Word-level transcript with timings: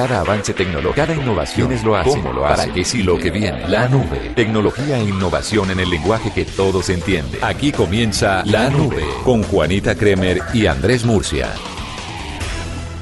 Cada 0.00 0.20
avance 0.20 0.54
tecnológico, 0.54 0.94
cada 0.94 1.14
innovación 1.14 1.72
es 1.72 1.84
lo 1.84 1.94
hace, 1.94 2.08
¿Cómo 2.08 2.32
lo 2.32 2.46
hace? 2.46 2.62
para 2.62 2.72
que 2.72 2.86
sí 2.86 3.02
lo 3.02 3.18
que 3.18 3.30
viene. 3.30 3.68
La 3.68 3.86
nube, 3.86 4.32
tecnología 4.34 4.96
e 4.96 5.04
innovación 5.04 5.70
en 5.70 5.78
el 5.78 5.90
lenguaje 5.90 6.30
que 6.32 6.46
todos 6.46 6.88
entienden. 6.88 7.38
Aquí 7.44 7.70
comienza 7.70 8.42
La 8.46 8.70
Nube 8.70 9.04
con 9.24 9.42
Juanita 9.42 9.94
Kremer 9.94 10.40
y 10.54 10.64
Andrés 10.64 11.04
Murcia. 11.04 11.48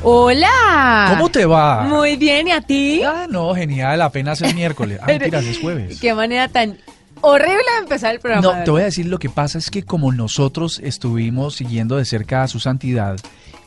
Hola. 0.03 1.06
¿Cómo 1.11 1.29
te 1.29 1.46
va? 1.46 1.84
Muy 1.84 2.16
bien, 2.16 2.48
¿y 2.48 2.51
a 2.51 2.62
ti? 2.62 3.01
Ah, 3.04 3.28
no, 3.30 3.54
genial, 3.54 4.03
apenas 4.03 4.42
es 4.42 4.53
miércoles. 4.53 4.99
Ah, 5.01 5.06
mentiras, 5.06 5.44
es 5.44 5.60
jueves. 5.60 6.01
Qué 6.01 6.12
manera 6.15 6.49
tan 6.49 6.78
horrible 7.22 7.64
empezar 7.78 8.14
el 8.14 8.21
programa. 8.21 8.58
No, 8.58 8.64
te 8.64 8.71
voy 8.71 8.82
a 8.82 8.87
decir 8.87 9.06
lo 9.06 9.19
que 9.19 9.28
pasa 9.28 9.58
es 9.58 9.71
que 9.71 9.82
como 9.82 10.12
nosotros 10.12 10.80
estuvimos 10.82 11.56
siguiendo 11.56 11.96
de 11.96 12.04
cerca 12.04 12.42
a 12.42 12.48
su 12.48 12.60
santidad 12.60 13.16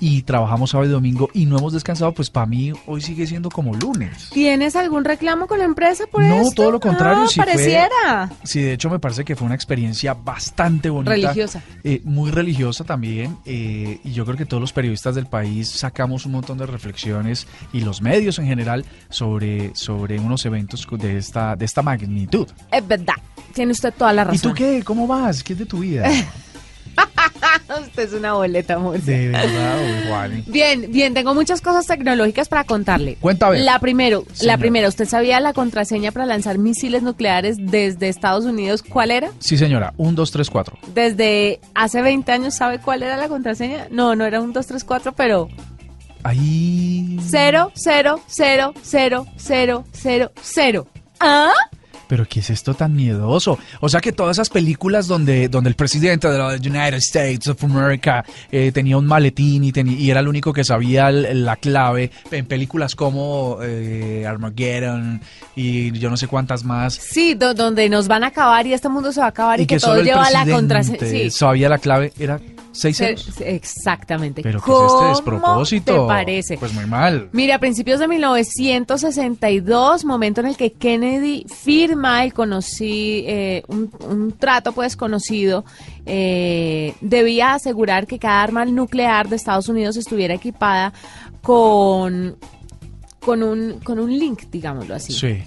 y 0.02 0.24
trabajamos 0.24 0.72
sábado 0.72 0.90
y 0.90 0.92
domingo 0.92 1.30
y 1.34 1.46
no 1.46 1.60
hemos 1.60 1.74
descansado, 1.74 2.12
pues 2.12 2.30
para 2.32 2.48
mí 2.48 2.74
hoy 2.88 3.02
sigue 3.02 3.28
siendo 3.28 3.50
como 3.50 3.76
lunes. 3.76 4.30
¿Tienes 4.32 4.76
algún 4.76 5.06
reclamo 5.06 5.46
con 5.46 5.60
la 5.60 5.66
empresa 5.66 6.06
por 6.08 6.24
no, 6.24 6.38
esto? 6.38 6.44
No, 6.44 6.52
todo 6.52 6.72
lo 6.72 6.80
contrario. 6.80 7.24
Ah, 7.24 7.28
sí 7.28 7.40
pareciera. 7.40 8.28
Fue, 8.28 8.38
sí, 8.44 8.62
de 8.62 8.74
hecho 8.74 8.90
me 8.90 8.98
parece 8.98 9.24
que 9.24 9.36
fue 9.36 9.46
una 9.46 9.54
experiencia 9.54 10.16
bastante 10.16 10.90
bonita. 10.90 11.12
Religiosa. 11.12 11.62
Eh, 11.84 12.02
muy 12.04 12.32
religiosa 12.32 12.84
también. 12.84 13.38
Eh, 13.46 14.00
y 14.04 14.12
yo 14.12 14.26
creo 14.26 14.38
que 14.38 14.46
todos 14.46 14.60
los 14.60 14.74
periodistas 14.74 15.14
del 15.14 15.28
país 15.28 15.70
sacamos 15.70 16.26
un 16.26 16.32
montón 16.32 16.58
de 16.58 16.66
reflexiones 16.66 17.48
y 17.72 17.82
los 17.82 18.02
medios 18.02 18.40
en 18.40 18.48
general 18.48 18.86
sobre, 19.10 19.76
sobre 19.76 20.20
unos 20.20 20.44
eventos 20.48 20.88
de 20.90 21.18
esta, 21.18 21.56
de 21.56 21.66
esta 21.66 21.84
magnitud. 21.84 22.48
Es 22.72 22.88
verdad. 22.88 23.16
Tiene 23.52 23.72
usted 23.72 23.94
toda 23.94 24.14
la 24.14 24.24
razón. 24.24 24.38
¿Y 24.38 24.40
tú 24.40 24.54
qué? 24.54 24.84
¿Cómo 24.84 25.08
vas? 25.08 25.44
¿Qué 25.44 25.54
es 25.54 25.60
de 25.60 25.66
tu 25.66 25.80
vida? 25.80 26.10
Usted 27.82 28.04
es 28.04 28.14
una 28.14 28.34
boleta, 28.34 28.76
amor. 28.76 29.00
De 29.00 29.30
verdad, 29.30 29.78
Juan. 30.10 30.44
Bien, 30.48 30.92
bien, 30.92 31.14
tengo 31.14 31.34
muchas 31.34 31.62
cosas 31.62 31.88
tecnológicas 31.88 32.50
para 32.50 32.66
contarle. 32.66 33.18
Cuéntame. 33.22 33.60
La 33.60 33.80
primero, 33.80 34.26
la 34.42 34.58
primera, 34.58 34.90
¿usted 34.90 35.08
sabía 35.08 35.40
la 35.40 35.54
contraseña 35.54 36.12
para 36.12 36.26
lanzar 36.26 36.58
misiles 36.58 37.02
nucleares 37.02 37.58
desde 37.60 38.10
Estados 38.10 38.44
Unidos 38.46 38.84
cuál 38.84 39.12
era? 39.12 39.32
Sí, 39.40 39.58
señora, 39.58 39.94
1 39.98 40.12
2 40.12 40.32
3 40.32 40.50
4. 40.50 40.78
Desde 40.94 41.60
hace 41.74 42.02
20 42.02 42.32
años 42.32 42.56
sabe 42.56 42.80
cuál 42.80 43.04
era 43.04 43.16
la 43.16 43.30
contraseña? 43.30 43.88
No, 43.90 44.16
no 44.16 44.26
era 44.26 44.42
1 44.42 44.52
2 44.54 44.68
3 44.68 44.84
4, 44.84 45.14
pero 45.14 45.48
Ahí 46.24 47.18
0 47.20 47.72
0 47.74 48.22
0 48.28 48.74
0 48.82 49.26
0 49.38 49.86
0 49.92 50.32
0. 50.42 50.88
¿Ah? 51.20 51.52
Pero 52.12 52.28
¿qué 52.28 52.42
es 52.42 52.50
esto 52.50 52.74
tan 52.74 52.94
miedoso? 52.94 53.58
O 53.80 53.88
sea 53.88 54.02
que 54.02 54.12
todas 54.12 54.36
esas 54.36 54.50
películas 54.50 55.08
donde, 55.08 55.48
donde 55.48 55.70
el 55.70 55.78
presidente 55.78 56.28
de 56.28 56.38
los 56.38 56.60
United 56.60 56.96
States 56.96 57.48
of 57.48 57.64
America 57.64 58.26
eh, 58.52 58.74
tenía 58.74 58.98
un 58.98 59.06
maletín 59.06 59.64
y, 59.64 59.72
tenía, 59.72 59.98
y 59.98 60.12
era 60.12 60.20
el 60.20 60.28
único 60.28 60.52
que 60.52 60.66
sabía 60.66 61.10
la 61.10 61.56
clave, 61.56 62.12
en 62.30 62.46
películas 62.48 62.96
como 62.96 63.60
eh, 63.62 64.26
Armageddon 64.28 65.22
y 65.56 65.98
yo 65.98 66.10
no 66.10 66.18
sé 66.18 66.28
cuántas 66.28 66.66
más. 66.66 66.96
Sí, 66.96 67.34
do, 67.34 67.54
donde 67.54 67.88
nos 67.88 68.10
van 68.10 68.26
a 68.26 68.28
acabar 68.28 68.68
y 68.68 68.74
este 68.74 68.90
mundo 68.90 69.14
se 69.14 69.22
va 69.22 69.28
a 69.28 69.30
acabar 69.30 69.62
y, 69.62 69.64
y 69.64 69.68
que, 69.68 69.76
que 69.76 69.80
todo 69.80 70.02
lleva 70.02 70.30
la 70.32 70.46
contraseña. 70.46 71.00
Sí. 71.00 71.32
sabía 71.32 71.70
la 71.70 71.78
clave, 71.78 72.12
era 72.20 72.42
seis 72.72 72.98
ceros. 72.98 73.30
Exactamente. 73.42 74.42
Pero 74.42 74.62
¿qué 74.62 74.72
es 74.72 74.78
este 74.78 74.88
¿Cómo 74.94 75.10
despropósito? 75.10 75.94
te 75.94 76.08
parece? 76.08 76.58
Pues 76.58 76.74
muy 76.74 76.86
mal. 76.86 77.30
Mire, 77.32 77.54
a 77.54 77.60
principios 77.60 78.00
de 78.00 78.08
1962, 78.08 80.06
momento 80.06 80.42
en 80.42 80.48
el 80.48 80.58
que 80.58 80.72
Kennedy 80.74 81.46
firma 81.48 82.24
el 82.24 82.34
conocí, 82.34 83.24
eh, 83.28 83.64
un, 83.68 83.92
un 84.08 84.32
trato 84.34 84.72
pues 84.72 84.96
conocido, 84.96 85.66
eh, 86.06 86.94
debía 87.02 87.54
asegurar 87.54 88.08
que 88.08 88.20
cada 88.20 88.42
arma 88.42 88.66
nuclear 88.66 89.30
de 89.30 89.36
Estados 89.36 89.70
Unidos 89.70 89.98
estuviera 89.98 90.34
equipada 90.34 90.94
con, 91.42 92.38
con, 93.20 93.44
un, 93.44 93.80
con 93.84 94.00
un 94.00 94.18
link, 94.18 94.44
digámoslo 94.52 94.96
así. 94.96 95.14
Sí. 95.14 95.44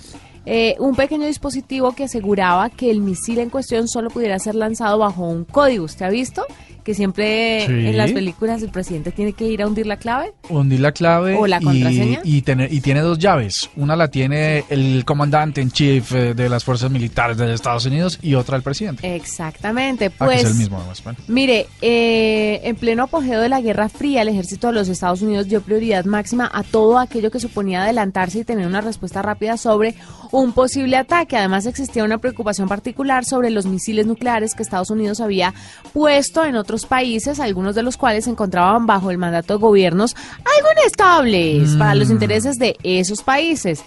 Eh, 0.46 0.76
un 0.78 0.94
pequeño 0.94 1.26
dispositivo 1.26 1.92
que 1.92 2.04
aseguraba 2.04 2.68
que 2.68 2.90
el 2.90 3.00
misil 3.00 3.38
en 3.38 3.48
cuestión 3.48 3.88
solo 3.88 4.10
pudiera 4.10 4.38
ser 4.38 4.54
lanzado 4.54 4.98
bajo 4.98 5.26
un 5.26 5.44
código. 5.44 5.84
¿Usted 5.84 6.04
ha 6.04 6.10
visto? 6.10 6.44
Que 6.84 6.92
siempre 6.94 7.64
Sí. 7.66 7.72
en 7.72 7.96
las 7.96 8.12
películas 8.12 8.62
el 8.62 8.68
presidente 8.70 9.10
tiene 9.10 9.32
que 9.32 9.46
ir 9.46 9.62
a 9.62 9.66
hundir 9.66 9.86
la 9.86 9.96
clave. 9.96 10.32
Hundir 10.50 10.80
la 10.80 10.92
clave 10.92 11.34
¿O 11.34 11.46
la 11.46 11.58
y- 11.60 11.64
contraseña? 11.64 12.20
Y, 12.24 12.42
tener, 12.42 12.70
y 12.72 12.80
tiene 12.82 13.00
dos 13.00 13.18
llaves. 13.18 13.70
Una 13.76 13.96
la 13.96 14.08
tiene 14.08 14.64
el 14.68 15.02
comandante 15.06 15.62
en 15.62 15.70
chief 15.70 16.12
eh, 16.12 16.34
de 16.34 16.48
las 16.50 16.62
fuerzas 16.62 16.90
militares 16.90 17.38
de 17.38 17.54
Estados 17.54 17.86
Unidos 17.86 18.18
y 18.20 18.34
otra 18.34 18.56
el 18.56 18.62
presidente. 18.62 19.14
Exactamente, 19.16 20.06
Ah, 20.06 20.10
que 20.10 20.24
pues... 20.26 20.44
es 20.44 20.50
el 20.50 20.56
mismo 20.56 20.76
además. 20.76 21.02
Bueno. 21.02 21.18
Mire, 21.28 21.66
eh, 21.80 22.60
en 22.64 22.76
pleno 22.76 23.04
apogeo 23.04 23.40
de 23.40 23.48
la 23.48 23.60
Guerra 23.62 23.88
Fría, 23.88 24.22
el 24.22 24.28
ejército 24.28 24.66
de 24.66 24.74
los 24.74 24.88
Estados 24.88 25.22
Unidos 25.22 25.48
dio 25.48 25.62
prioridad 25.62 26.04
máxima 26.04 26.50
a 26.52 26.62
todo 26.64 26.98
aquello 26.98 27.30
que 27.30 27.40
suponía 27.40 27.82
adelantarse 27.82 28.40
y 28.40 28.44
tener 28.44 28.66
una 28.66 28.82
respuesta 28.82 29.22
rápida 29.22 29.56
sobre 29.56 29.94
un 30.40 30.52
posible 30.52 30.96
ataque. 30.96 31.36
Además, 31.36 31.66
existía 31.66 32.04
una 32.04 32.18
preocupación 32.18 32.68
particular 32.68 33.24
sobre 33.24 33.50
los 33.50 33.66
misiles 33.66 34.06
nucleares 34.06 34.54
que 34.54 34.62
Estados 34.62 34.90
Unidos 34.90 35.20
había 35.20 35.54
puesto 35.92 36.44
en 36.44 36.56
otros 36.56 36.86
países, 36.86 37.38
algunos 37.38 37.74
de 37.74 37.82
los 37.82 37.96
cuales 37.96 38.24
se 38.24 38.30
encontraban 38.30 38.86
bajo 38.86 39.10
el 39.10 39.18
mandato 39.18 39.54
de 39.54 39.60
gobiernos 39.60 40.16
algo 40.38 40.68
inestables 40.80 41.76
para 41.76 41.94
los 41.94 42.10
intereses 42.10 42.58
de 42.58 42.76
esos 42.82 43.22
países. 43.22 43.82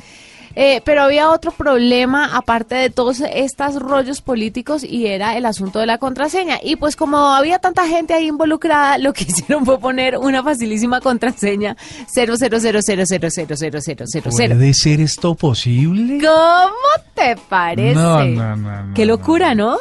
Eh, 0.60 0.82
pero 0.84 1.04
había 1.04 1.30
otro 1.30 1.52
problema 1.52 2.36
aparte 2.36 2.74
de 2.74 2.90
todos 2.90 3.22
estos 3.32 3.76
rollos 3.80 4.22
políticos 4.22 4.84
y 4.84 5.06
era 5.06 5.38
el 5.38 5.46
asunto 5.46 5.78
de 5.78 5.86
la 5.86 6.00
contraseña. 6.00 6.58
Y 6.64 6.78
pues 6.78 6.96
como 6.96 7.28
había 7.36 7.60
tanta 7.60 7.86
gente 7.88 8.16
ahí 8.16 8.26
involucrada, 8.28 8.98
lo 8.98 9.14
que 9.14 9.24
hicieron 9.30 9.66
fue 9.66 9.78
poner 9.80 10.18
una 10.18 10.42
facilísima 10.42 11.00
contraseña 11.00 11.78
00000000000. 12.12 14.32
¿Puede 14.32 14.74
ser 14.74 15.02
esto 15.02 15.36
posible? 15.36 16.18
¿Cómo 16.26 16.74
te 17.14 17.36
parece? 17.50 17.94
No, 17.94 18.24
no, 18.26 18.56
no, 18.56 18.84
no, 18.84 18.94
Qué 18.96 19.06
locura, 19.06 19.54
¿no? 19.54 19.78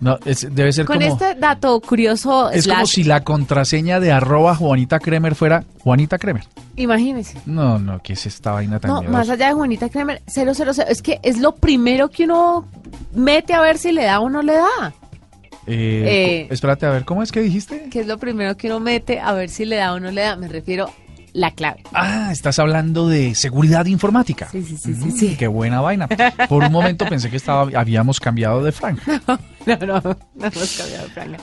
No, 0.00 0.18
es- 0.24 0.48
debe 0.54 0.72
ser 0.72 0.86
Con 0.86 1.00
como... 1.00 1.12
este 1.12 1.34
dato 1.34 1.78
curioso, 1.80 2.50
Es 2.50 2.66
como 2.66 2.86
si 2.86 3.04
la 3.04 3.22
contraseña 3.24 4.00
de 4.00 4.10
arroba 4.12 4.54
Juanita 4.54 5.00
Kremer 5.00 5.34
fuera 5.34 5.64
Juanita 5.80 6.16
Kremer. 6.18 6.44
Imagínese. 6.76 7.38
No, 7.46 7.78
no, 7.78 8.00
¿qué 8.02 8.14
es 8.14 8.26
esta 8.26 8.52
vaina 8.52 8.78
tan 8.80 8.90
No, 8.90 9.00
miedosa? 9.00 9.18
más 9.18 9.28
allá 9.30 9.48
de 9.48 9.52
Juanita 9.54 9.88
Kremer, 9.88 10.22
000, 10.26 10.50
es 10.88 11.02
que 11.02 11.20
es 11.22 11.38
lo 11.38 11.54
primero 11.54 12.08
que 12.10 12.24
uno 12.24 12.66
mete 13.14 13.54
a 13.54 13.60
ver 13.60 13.78
si 13.78 13.92
le 13.92 14.04
da 14.04 14.20
o 14.20 14.28
no 14.28 14.42
le 14.42 14.54
da. 14.54 14.92
Eh, 15.66 16.46
Eh, 16.46 16.48
espérate, 16.50 16.84
a 16.86 16.90
ver, 16.90 17.04
¿cómo 17.04 17.22
es 17.22 17.32
que 17.32 17.40
dijiste? 17.40 17.88
que 17.90 18.00
es 18.00 18.06
lo 18.06 18.18
primero 18.18 18.56
que 18.56 18.66
uno 18.66 18.80
mete 18.80 19.18
a 19.20 19.32
ver 19.32 19.48
si 19.48 19.64
le 19.64 19.76
da 19.76 19.94
o 19.94 20.00
no 20.00 20.10
le 20.10 20.20
da. 20.22 20.36
Me 20.36 20.48
refiero 20.48 20.90
la 21.34 21.50
clave. 21.50 21.82
Ah, 21.92 22.30
estás 22.32 22.58
hablando 22.58 23.08
de 23.08 23.34
seguridad 23.34 23.84
informática. 23.86 24.48
Sí, 24.50 24.62
sí, 24.62 24.76
sí, 24.78 24.94
sí, 24.94 25.04
Mm, 25.04 25.10
sí. 25.10 25.36
Qué 25.36 25.48
buena 25.48 25.80
vaina. 25.82 26.08
Por 26.48 26.64
un 26.64 26.72
momento 26.72 27.04
pensé 27.06 27.28
que 27.28 27.36
estaba, 27.36 27.68
habíamos 27.78 28.18
cambiado 28.20 28.62
de 28.64 28.72
franja. 28.72 29.20
No, 29.66 29.76
no, 29.78 29.98
no 30.02 30.46
hemos 30.46 30.76
cambiado 30.76 31.04
de 31.06 31.10
franja. 31.14 31.36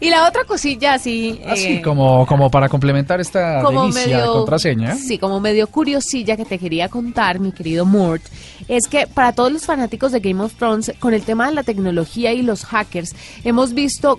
Y 0.00 0.08
la 0.08 0.26
otra 0.26 0.44
cosilla 0.44 0.94
así... 0.94 1.42
Así 1.46 1.74
eh, 1.74 1.82
como, 1.82 2.24
como 2.24 2.50
para 2.50 2.70
complementar 2.70 3.20
esta 3.20 3.62
como 3.62 3.82
delicia 3.82 4.22
de 4.22 4.26
contraseña. 4.28 4.94
Sí, 4.94 5.18
como 5.18 5.40
medio 5.40 5.66
curiosilla 5.66 6.38
que 6.38 6.46
te 6.46 6.58
quería 6.58 6.88
contar, 6.88 7.38
mi 7.38 7.52
querido 7.52 7.84
Mort, 7.84 8.22
es 8.66 8.88
que 8.88 9.06
para 9.06 9.32
todos 9.32 9.52
los 9.52 9.66
fanáticos 9.66 10.12
de 10.12 10.20
Game 10.20 10.42
of 10.42 10.54
Thrones, 10.54 10.90
con 10.98 11.12
el 11.12 11.22
tema 11.24 11.48
de 11.48 11.54
la 11.54 11.64
tecnología 11.64 12.32
y 12.32 12.40
los 12.40 12.64
hackers, 12.64 13.14
hemos 13.44 13.74
visto 13.74 14.18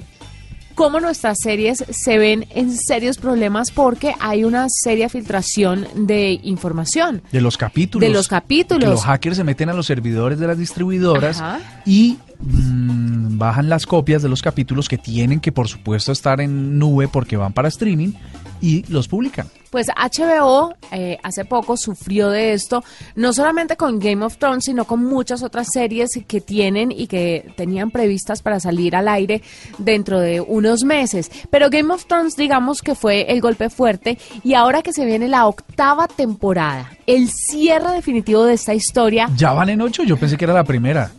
cómo 0.77 0.99
nuestras 0.99 1.39
series 1.41 1.83
se 1.89 2.19
ven 2.19 2.45
en 2.51 2.71
serios 2.71 3.17
problemas 3.17 3.71
porque 3.71 4.13
hay 4.19 4.43
una 4.43 4.67
seria 4.69 5.09
filtración 5.09 5.87
de 5.95 6.39
información. 6.43 7.23
De 7.31 7.41
los 7.41 7.57
capítulos. 7.57 8.07
De 8.07 8.13
los 8.13 8.27
capítulos. 8.27 8.83
Que 8.83 8.89
los 8.91 9.03
hackers 9.03 9.37
se 9.37 9.43
meten 9.43 9.69
a 9.69 9.73
los 9.73 9.87
servidores 9.87 10.37
de 10.37 10.45
las 10.45 10.55
distribuidoras 10.55 11.41
Ajá. 11.41 11.81
y 11.83 12.19
mm, 12.39 13.39
bajan 13.39 13.69
las 13.69 13.87
copias 13.87 14.21
de 14.21 14.29
los 14.29 14.43
capítulos 14.43 14.87
que 14.87 14.99
tienen 14.99 15.39
que, 15.39 15.51
por 15.51 15.67
supuesto, 15.67 16.11
estar 16.11 16.39
en 16.41 16.77
nube 16.77 17.07
porque 17.07 17.37
van 17.37 17.53
para 17.53 17.69
streaming 17.69 18.13
y 18.61 18.85
los 18.87 19.07
publican. 19.07 19.47
Pues 19.69 19.87
HBO 19.87 20.73
eh, 20.91 21.17
hace 21.23 21.43
poco 21.43 21.75
sufrió 21.75 22.29
de 22.29 22.53
esto, 22.53 22.83
no 23.15 23.33
solamente 23.33 23.75
con 23.75 23.99
Game 23.99 24.23
of 24.23 24.37
Thrones, 24.37 24.63
sino 24.65 24.85
con 24.85 25.03
muchas 25.03 25.43
otras 25.43 25.67
series 25.71 26.11
que 26.27 26.39
tienen 26.41 26.91
y 26.91 27.07
que 27.07 27.51
tenían 27.57 27.91
previstas 27.91 28.41
para 28.41 28.59
salir 28.59 28.95
al 28.95 29.07
aire 29.09 29.41
dentro 29.77 30.19
de 30.19 30.39
unos 30.39 30.83
meses. 30.83 31.29
Pero 31.49 31.69
Game 31.69 31.93
of 31.93 32.05
Thrones, 32.05 32.35
digamos 32.37 32.81
que 32.81 32.95
fue 32.95 33.31
el 33.31 33.41
golpe 33.41 33.69
fuerte 33.69 34.17
y 34.43 34.53
ahora 34.53 34.81
que 34.81 34.93
se 34.93 35.05
viene 35.05 35.27
la 35.27 35.47
octava 35.47 36.07
temporada, 36.07 36.89
el 37.05 37.29
cierre 37.29 37.91
definitivo 37.91 38.45
de 38.45 38.53
esta 38.53 38.73
historia, 38.73 39.29
Ya 39.35 39.51
van 39.51 39.69
en 39.69 39.81
ocho, 39.81 40.03
yo 40.03 40.17
pensé 40.17 40.37
que 40.37 40.45
era 40.45 40.53
la 40.53 40.63
primera. 40.63 41.11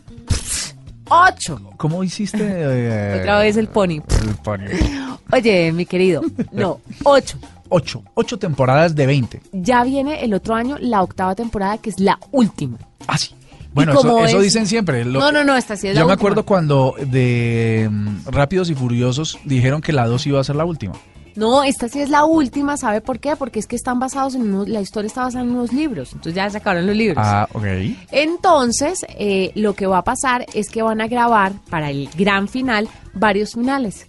ocho. 1.10 1.60
¿Cómo 1.76 2.02
hiciste? 2.02 2.38
eh, 2.42 3.18
Otra 3.20 3.38
vez 3.40 3.56
el 3.56 3.68
pony. 3.68 4.00
el 4.22 4.34
pony? 4.42 4.64
Oye, 5.32 5.70
mi 5.72 5.84
querido, 5.86 6.22
no, 6.52 6.80
ocho. 7.04 7.38
Ocho. 7.68 8.02
Ocho 8.14 8.38
temporadas 8.38 8.94
de 8.94 9.06
20. 9.06 9.40
Ya 9.52 9.84
viene 9.84 10.24
el 10.24 10.34
otro 10.34 10.54
año 10.54 10.76
la 10.80 11.02
octava 11.02 11.34
temporada, 11.34 11.78
que 11.78 11.90
es 11.90 12.00
la 12.00 12.18
última. 12.32 12.78
Ah, 13.06 13.18
sí. 13.18 13.34
Bueno, 13.74 13.92
eso, 14.24 14.40
dicen 14.40 14.66
siempre. 14.66 15.04
Lo- 15.04 15.20
No, 15.20 15.30
no, 15.30 15.44
no, 15.44 15.54
esta 15.56 15.76
sí 15.76 15.88
es 15.88 15.94
la 15.94 16.00
Yo 16.00 16.06
me 16.06 16.12
última. 16.12 16.28
acuerdo 16.28 16.46
cuando 16.46 16.94
de 16.98 17.88
mm, 17.90 18.26
Rápidos 18.26 18.70
y 18.70 18.74
Furiosos 18.74 19.38
dijeron 19.44 19.80
que 19.82 19.92
la 19.92 20.06
2 20.06 20.26
iba 20.26 20.40
a 20.40 20.44
ser 20.44 20.56
la 20.56 20.64
última. 20.64 20.94
No, 21.36 21.62
esta 21.62 21.88
sí 21.88 22.00
es 22.00 22.08
la 22.08 22.24
última, 22.24 22.76
¿sabe 22.76 23.00
por 23.00 23.20
qué? 23.20 23.36
Porque 23.36 23.60
es 23.60 23.68
que 23.68 23.76
están 23.76 24.00
basados 24.00 24.34
en 24.34 24.42
unos, 24.42 24.68
la 24.68 24.80
historia 24.80 25.06
está 25.06 25.22
basada 25.22 25.44
en 25.44 25.50
unos 25.50 25.72
libros, 25.72 26.08
entonces 26.08 26.34
ya 26.34 26.50
se 26.50 26.56
acabaron 26.56 26.86
los 26.88 26.96
libros. 26.96 27.18
Ah, 27.24 27.46
ok. 27.52 27.64
Entonces, 28.10 29.06
eh, 29.18 29.52
lo 29.54 29.74
que 29.74 29.86
va 29.86 29.98
a 29.98 30.04
pasar 30.04 30.44
es 30.54 30.68
que 30.68 30.82
van 30.82 31.00
a 31.00 31.06
grabar 31.06 31.52
para 31.70 31.90
el 31.90 32.08
gran 32.18 32.48
final 32.48 32.88
varios 33.14 33.52
finales. 33.54 34.08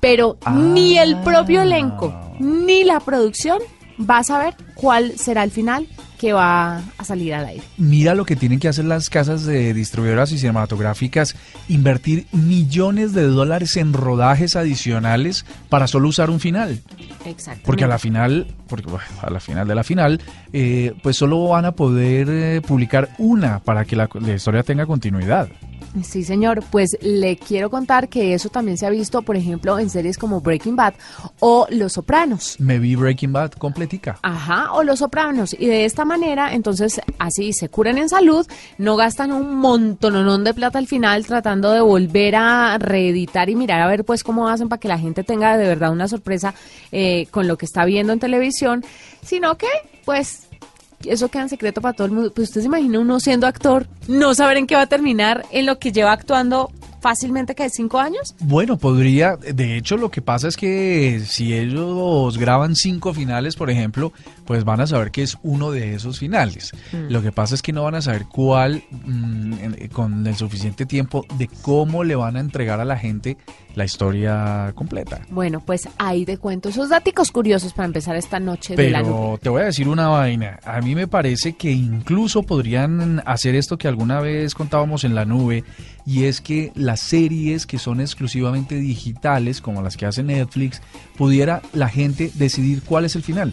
Pero 0.00 0.38
ni 0.54 0.98
el 0.98 1.20
propio 1.22 1.62
elenco, 1.62 2.14
ni 2.38 2.84
la 2.84 3.00
producción 3.00 3.58
va 3.98 4.18
a 4.18 4.24
saber 4.24 4.54
cuál 4.74 5.18
será 5.18 5.42
el 5.42 5.50
final 5.50 5.86
que 6.18 6.32
va 6.32 6.82
a 6.98 7.04
salir 7.04 7.32
al 7.32 7.46
aire. 7.46 7.62
Mira 7.76 8.14
lo 8.14 8.24
que 8.24 8.36
tienen 8.36 8.58
que 8.58 8.68
hacer 8.68 8.84
las 8.84 9.08
casas 9.08 9.44
de 9.44 9.72
distribuidoras 9.72 10.32
y 10.32 10.38
cinematográficas, 10.38 11.36
invertir 11.68 12.26
millones 12.32 13.12
de 13.14 13.22
dólares 13.22 13.76
en 13.76 13.92
rodajes 13.92 14.56
adicionales 14.56 15.46
para 15.68 15.86
solo 15.86 16.08
usar 16.08 16.28
un 16.28 16.40
final. 16.40 16.80
Exacto. 17.24 17.62
Porque 17.64 17.84
a 17.84 17.88
la 17.88 17.98
final, 17.98 18.48
porque 18.66 18.90
bueno, 18.90 19.06
a 19.22 19.30
la 19.30 19.40
final 19.40 19.68
de 19.68 19.74
la 19.76 19.84
final, 19.84 20.20
eh, 20.52 20.92
pues 21.02 21.16
solo 21.16 21.48
van 21.48 21.64
a 21.64 21.72
poder 21.72 22.28
eh, 22.28 22.60
publicar 22.66 23.10
una 23.18 23.60
para 23.60 23.84
que 23.84 23.94
la, 23.94 24.08
la 24.20 24.34
historia 24.34 24.64
tenga 24.64 24.86
continuidad. 24.86 25.48
Sí, 26.04 26.24
señor. 26.24 26.62
Pues 26.70 26.96
le 27.00 27.36
quiero 27.36 27.70
contar 27.70 28.08
que 28.08 28.34
eso 28.34 28.48
también 28.48 28.78
se 28.78 28.86
ha 28.86 28.90
visto, 28.90 29.22
por 29.22 29.36
ejemplo, 29.36 29.78
en 29.78 29.90
series 29.90 30.18
como 30.18 30.40
Breaking 30.40 30.76
Bad 30.76 30.94
o 31.40 31.66
Los 31.70 31.94
Sopranos. 31.94 32.56
Me 32.58 32.78
vi 32.78 32.96
Breaking 32.96 33.32
Bad 33.32 33.52
completica. 33.52 34.18
Ajá, 34.22 34.72
o 34.72 34.82
Los 34.82 35.00
Sopranos. 35.00 35.54
Y 35.58 35.66
de 35.66 35.84
esta 35.84 36.04
manera, 36.04 36.52
entonces, 36.52 37.00
así 37.18 37.52
se 37.52 37.68
curan 37.68 37.98
en 37.98 38.08
salud, 38.08 38.46
no 38.78 38.96
gastan 38.96 39.32
un 39.32 39.56
montononón 39.56 40.44
de 40.44 40.54
plata 40.54 40.78
al 40.78 40.86
final 40.86 41.26
tratando 41.26 41.72
de 41.72 41.80
volver 41.80 42.36
a 42.36 42.78
reeditar 42.78 43.48
y 43.50 43.56
mirar 43.56 43.80
a 43.80 43.86
ver, 43.86 44.04
pues, 44.04 44.24
cómo 44.24 44.48
hacen 44.48 44.68
para 44.68 44.80
que 44.80 44.88
la 44.88 44.98
gente 44.98 45.24
tenga 45.24 45.56
de 45.56 45.66
verdad 45.66 45.92
una 45.92 46.08
sorpresa 46.08 46.54
eh, 46.92 47.26
con 47.30 47.46
lo 47.46 47.56
que 47.56 47.66
está 47.66 47.84
viendo 47.84 48.12
en 48.12 48.18
televisión, 48.18 48.84
sino 49.22 49.56
que, 49.56 49.68
pues, 50.04 50.47
eso 51.04 51.28
queda 51.28 51.42
en 51.42 51.48
secreto 51.48 51.80
para 51.80 51.94
todo 51.94 52.06
el 52.06 52.12
mundo. 52.12 52.32
Pues 52.32 52.48
usted 52.48 52.62
se 52.62 52.66
imagina 52.66 52.98
uno 52.98 53.20
siendo 53.20 53.46
actor, 53.46 53.86
no 54.08 54.34
saber 54.34 54.56
en 54.56 54.66
qué 54.66 54.74
va 54.74 54.82
a 54.82 54.86
terminar 54.86 55.44
en 55.50 55.66
lo 55.66 55.78
que 55.78 55.92
lleva 55.92 56.12
actuando 56.12 56.70
fácilmente 57.00 57.54
que 57.54 57.64
de 57.64 57.70
cinco 57.70 57.98
años. 57.98 58.34
Bueno, 58.40 58.78
podría, 58.78 59.36
de 59.36 59.76
hecho 59.76 59.96
lo 59.96 60.10
que 60.10 60.22
pasa 60.22 60.48
es 60.48 60.56
que 60.56 61.22
si 61.26 61.54
ellos 61.54 62.38
graban 62.38 62.76
cinco 62.76 63.12
finales, 63.14 63.56
por 63.56 63.70
ejemplo, 63.70 64.12
pues 64.44 64.64
van 64.64 64.80
a 64.80 64.86
saber 64.86 65.10
que 65.10 65.22
es 65.22 65.36
uno 65.42 65.70
de 65.70 65.94
esos 65.94 66.18
finales. 66.18 66.72
Mm. 66.92 67.12
Lo 67.12 67.22
que 67.22 67.32
pasa 67.32 67.54
es 67.54 67.62
que 67.62 67.72
no 67.72 67.84
van 67.84 67.96
a 67.96 68.02
saber 68.02 68.26
cuál, 68.26 68.84
mm, 68.90 69.86
con 69.92 70.26
el 70.26 70.36
suficiente 70.36 70.86
tiempo, 70.86 71.24
de 71.36 71.48
cómo 71.62 72.04
le 72.04 72.14
van 72.14 72.36
a 72.36 72.40
entregar 72.40 72.80
a 72.80 72.84
la 72.84 72.96
gente 72.96 73.36
la 73.74 73.84
historia 73.84 74.72
completa. 74.74 75.20
Bueno, 75.30 75.62
pues 75.64 75.88
ahí 75.98 76.24
te 76.24 76.36
cuento 76.36 76.68
esos 76.68 76.88
datos 76.88 77.30
curiosos 77.30 77.72
para 77.72 77.86
empezar 77.86 78.16
esta 78.16 78.40
noche 78.40 78.74
de 78.76 78.90
la 78.90 79.02
nube. 79.02 79.12
Pero 79.12 79.38
te 79.40 79.48
voy 79.48 79.62
a 79.62 79.66
decir 79.66 79.88
una 79.88 80.08
vaina. 80.08 80.58
A 80.64 80.80
mí 80.80 80.94
me 80.94 81.06
parece 81.06 81.54
que 81.54 81.70
incluso 81.70 82.42
podrían 82.42 83.22
hacer 83.24 83.54
esto 83.54 83.78
que 83.78 83.88
alguna 83.88 84.20
vez 84.20 84.54
contábamos 84.54 85.04
en 85.04 85.14
la 85.14 85.24
nube, 85.24 85.64
y 86.08 86.24
es 86.24 86.40
que 86.40 86.72
las 86.74 87.00
series 87.00 87.66
que 87.66 87.78
son 87.78 88.00
exclusivamente 88.00 88.76
digitales, 88.76 89.60
como 89.60 89.82
las 89.82 89.98
que 89.98 90.06
hace 90.06 90.22
Netflix, 90.22 90.80
pudiera 91.18 91.60
la 91.74 91.90
gente 91.90 92.32
decidir 92.32 92.82
cuál 92.82 93.04
es 93.04 93.14
el 93.14 93.22
final 93.22 93.52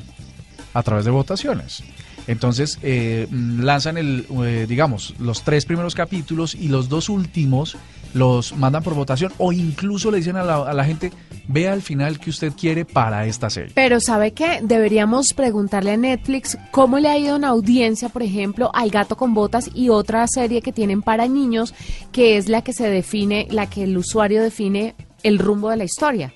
a 0.74 0.82
través 0.82 1.04
de 1.04 1.12
votaciones. 1.12 1.84
Entonces 2.28 2.80
eh, 2.82 3.28
lanzan 3.30 3.98
el, 3.98 4.26
eh, 4.46 4.68
digamos, 4.70 5.16
los 5.20 5.44
tres 5.44 5.66
primeros 5.66 5.96
capítulos 5.96 6.56
y 6.56 6.70
los 6.70 6.88
dos 6.88 7.10
últimos 7.10 7.76
los 8.16 8.56
mandan 8.56 8.82
por 8.82 8.96
votación 8.96 9.34
o 9.38 9.52
incluso 9.52 10.10
le 10.10 10.18
dicen 10.18 10.38
a 10.38 10.44
la, 10.44 10.86
gente 10.86 11.12
vea 11.48 11.74
el 11.74 11.82
final 11.82 12.18
que 12.18 12.30
usted 12.30 12.54
quiere 12.54 12.86
para 12.86 13.26
esta 13.26 13.50
serie. 13.50 13.74
Pero 13.76 14.00
¿sabe 14.00 14.32
qué? 14.32 14.62
Deberíamos 14.64 15.34
preguntarle 15.34 15.92
a 15.92 15.98
Netflix 15.98 16.58
cómo 16.72 16.98
le 16.98 17.10
ha 17.10 17.18
ido 17.18 17.36
en 17.36 17.44
audiencia, 17.44 18.08
por 18.10 18.24
ejemplo, 18.24 18.72
al 18.74 18.90
gato 18.90 19.18
con 19.18 19.34
botas 19.34 19.70
y 19.74 19.90
otra 19.90 20.26
serie 20.28 20.62
que 20.62 20.72
tienen 20.72 21.02
para 21.02 21.28
niños, 21.28 21.74
que 22.14 22.38
es 22.38 22.48
la 22.48 22.62
que 22.62 22.72
se 22.72 22.90
define, 22.90 23.48
la 23.52 23.70
que 23.70 23.84
el 23.84 23.98
usuario 23.98 24.42
define 24.42 24.96
el 25.24 25.38
rumbo 25.38 25.70
de 25.70 25.78
la 25.78 25.84
historia. 25.84 26.34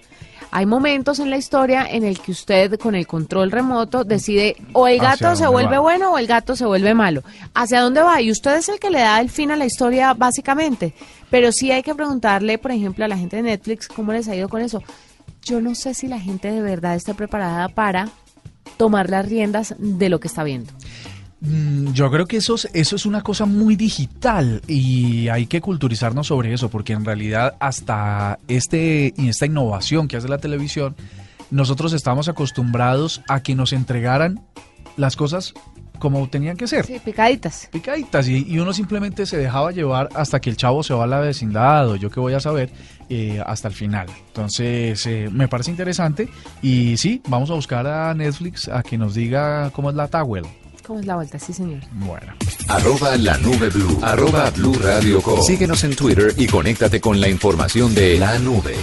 Hay 0.51 0.65
momentos 0.65 1.19
en 1.19 1.29
la 1.29 1.37
historia 1.37 1.85
en 1.89 2.03
el 2.03 2.19
que 2.19 2.31
usted 2.31 2.79
con 2.79 2.95
el 2.95 3.05
control 3.05 3.51
remoto 3.51 4.03
decide 4.03 4.55
o 4.73 4.87
el 4.87 4.99
¿Hacia 4.99 5.27
gato 5.27 5.35
se 5.35 5.47
vuelve 5.47 5.75
va? 5.75 5.81
bueno 5.81 6.11
o 6.13 6.17
el 6.17 6.25
gato 6.25 6.55
se 6.55 6.65
vuelve 6.65 6.93
malo. 6.95 7.21
¿Hacia 7.53 7.81
dónde 7.81 8.01
va? 8.01 8.19
Y 8.21 8.31
usted 8.31 8.57
es 8.57 8.67
el 8.69 8.79
que 8.79 8.89
le 8.89 8.99
da 8.99 9.21
el 9.21 9.29
fin 9.29 9.51
a 9.51 9.55
la 9.55 9.65
historia 9.65 10.13
básicamente. 10.13 10.93
Pero 11.29 11.51
sí 11.51 11.71
hay 11.71 11.83
que 11.83 11.93
preguntarle, 11.93 12.57
por 12.57 12.71
ejemplo, 12.71 13.05
a 13.05 13.07
la 13.07 13.17
gente 13.17 13.35
de 13.35 13.43
Netflix 13.43 13.87
cómo 13.87 14.11
les 14.11 14.27
ha 14.27 14.35
ido 14.35 14.49
con 14.49 14.61
eso. 14.61 14.81
Yo 15.43 15.61
no 15.61 15.75
sé 15.75 15.93
si 15.93 16.07
la 16.07 16.19
gente 16.19 16.51
de 16.51 16.61
verdad 16.61 16.95
está 16.95 17.13
preparada 17.13 17.69
para 17.69 18.09
tomar 18.77 19.09
las 19.09 19.27
riendas 19.27 19.75
de 19.77 20.09
lo 20.09 20.19
que 20.19 20.27
está 20.27 20.43
viendo. 20.43 20.73
Mm, 21.41 21.93
Yo 21.93 22.11
creo 22.11 22.25
que 22.25 22.37
eso 22.37 22.55
es, 22.55 22.67
eso 22.73 22.95
es 22.95 23.05
una 23.05 23.21
cosa 23.21 23.45
muy 23.45 23.75
digital 23.75 24.61
y 24.67 25.29
hay 25.29 25.45
que 25.45 25.61
culturizarnos 25.61 26.27
sobre 26.27 26.53
eso, 26.53 26.69
porque 26.69 26.93
en 26.93 27.05
realidad 27.05 27.55
hasta 27.59 28.39
este, 28.47 29.13
esta 29.17 29.45
innovación 29.45 30.07
que 30.07 30.17
hace 30.17 30.27
la 30.27 30.37
televisión, 30.37 30.95
nosotros 31.49 31.93
estamos 31.93 32.27
acostumbrados 32.27 33.21
a 33.27 33.41
que 33.41 33.55
nos 33.55 33.73
entregaran 33.73 34.41
las 34.97 35.15
cosas 35.15 35.53
como 35.97 36.29
tenían 36.29 36.55
que 36.55 36.67
ser. 36.67 36.85
Sí, 36.85 36.99
picaditas. 37.03 37.67
Picaditas 37.71 38.27
y, 38.27 38.45
y 38.47 38.59
uno 38.59 38.71
simplemente 38.73 39.25
se 39.25 39.37
dejaba 39.37 39.71
llevar 39.71 40.09
hasta 40.15 40.39
que 40.39 40.49
el 40.49 40.55
chavo 40.57 40.81
se 40.83 40.93
va 40.93 41.03
a 41.03 41.07
la 41.07 41.19
vecindad 41.19 41.89
o 41.89 41.95
yo 41.97 42.09
que 42.09 42.19
voy 42.21 42.33
a 42.33 42.39
saber 42.39 42.69
eh, 43.09 43.41
hasta 43.45 43.67
el 43.67 43.73
final. 43.73 44.07
Entonces 44.27 45.05
eh, 45.05 45.29
me 45.31 45.47
parece 45.47 45.71
interesante 45.71 46.29
y 46.61 46.95
sí, 46.97 47.21
vamos 47.27 47.49
a 47.49 47.53
buscar 47.53 47.85
a 47.87 48.13
Netflix 48.13 48.67
a 48.69 48.81
que 48.83 48.97
nos 48.97 49.13
diga 49.13 49.71
cómo 49.71 49.89
es 49.89 49.95
la 49.95 50.07
Towel. 50.07 50.45
¿Cómo 50.85 50.99
es 50.99 51.05
la 51.05 51.15
vuelta? 51.15 51.39
Sí, 51.39 51.53
señor. 51.53 51.81
Bueno. 51.93 52.33
Arroba 52.67 53.15
la 53.17 53.37
nube 53.37 53.69
blue. 53.69 53.99
Arroba 54.01 54.49
blue 54.51 54.73
radio 54.73 55.21
com. 55.21 55.41
Síguenos 55.41 55.83
en 55.83 55.95
Twitter 55.95 56.33
y 56.37 56.47
conéctate 56.47 56.99
con 56.99 57.19
la 57.19 57.29
información 57.29 57.93
de 57.93 58.17
la 58.19 58.37
nube. 58.39 58.75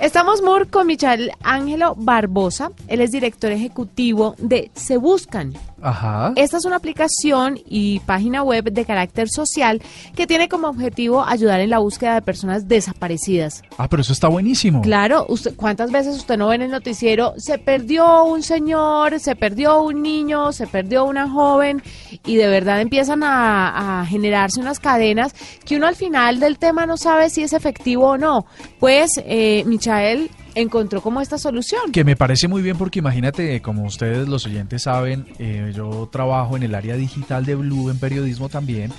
Estamos 0.00 0.42
Moore 0.42 0.66
con 0.66 0.88
Michel 0.88 1.30
Ángelo 1.44 1.94
Barbosa. 1.96 2.72
Él 2.88 3.00
es 3.00 3.12
director 3.12 3.52
ejecutivo 3.52 4.34
de 4.38 4.70
Se 4.74 4.96
Buscan. 4.96 5.54
Ajá. 5.82 6.32
Esta 6.36 6.56
es 6.56 6.64
una 6.64 6.76
aplicación 6.76 7.58
y 7.66 8.00
página 8.00 8.42
web 8.42 8.72
de 8.72 8.84
carácter 8.84 9.28
social 9.28 9.82
que 10.14 10.26
tiene 10.26 10.48
como 10.48 10.68
objetivo 10.68 11.22
ayudar 11.24 11.60
en 11.60 11.70
la 11.70 11.78
búsqueda 11.78 12.14
de 12.14 12.22
personas 12.22 12.68
desaparecidas. 12.68 13.62
Ah, 13.78 13.88
pero 13.88 14.02
eso 14.02 14.12
está 14.12 14.28
buenísimo. 14.28 14.82
Claro, 14.82 15.26
usted, 15.28 15.54
¿cuántas 15.56 15.90
veces 15.90 16.16
usted 16.16 16.36
no 16.36 16.48
ve 16.48 16.56
en 16.56 16.62
el 16.62 16.70
noticiero? 16.70 17.34
Se 17.36 17.58
perdió 17.58 18.24
un 18.24 18.42
señor, 18.42 19.18
se 19.20 19.36
perdió 19.36 19.82
un 19.82 20.02
niño, 20.02 20.52
se 20.52 20.66
perdió 20.66 21.04
una 21.04 21.28
joven 21.28 21.82
y 22.24 22.36
de 22.36 22.48
verdad 22.48 22.80
empiezan 22.80 23.22
a, 23.22 24.00
a 24.00 24.06
generarse 24.06 24.60
unas 24.60 24.80
cadenas 24.80 25.34
que 25.64 25.76
uno 25.76 25.86
al 25.86 25.96
final 25.96 26.40
del 26.40 26.58
tema 26.58 26.86
no 26.86 26.96
sabe 26.96 27.30
si 27.30 27.42
es 27.42 27.52
efectivo 27.52 28.10
o 28.10 28.18
no. 28.18 28.46
Pues 28.78 29.20
eh, 29.24 29.64
Michael 29.66 30.30
encontró 30.54 31.00
como 31.00 31.20
esta 31.20 31.38
solución. 31.38 31.92
Que 31.92 32.04
me 32.04 32.16
parece 32.16 32.48
muy 32.48 32.62
bien 32.62 32.76
porque 32.76 32.98
imagínate, 32.98 33.60
como 33.62 33.84
ustedes 33.84 34.28
los 34.28 34.46
oyentes 34.46 34.82
saben, 34.82 35.26
eh, 35.38 35.72
yo 35.74 36.08
trabajo 36.10 36.56
en 36.56 36.62
el 36.62 36.74
área 36.74 36.96
digital 36.96 37.44
de 37.44 37.54
Blue, 37.54 37.90
en 37.90 37.98
periodismo 37.98 38.48
también, 38.48 38.92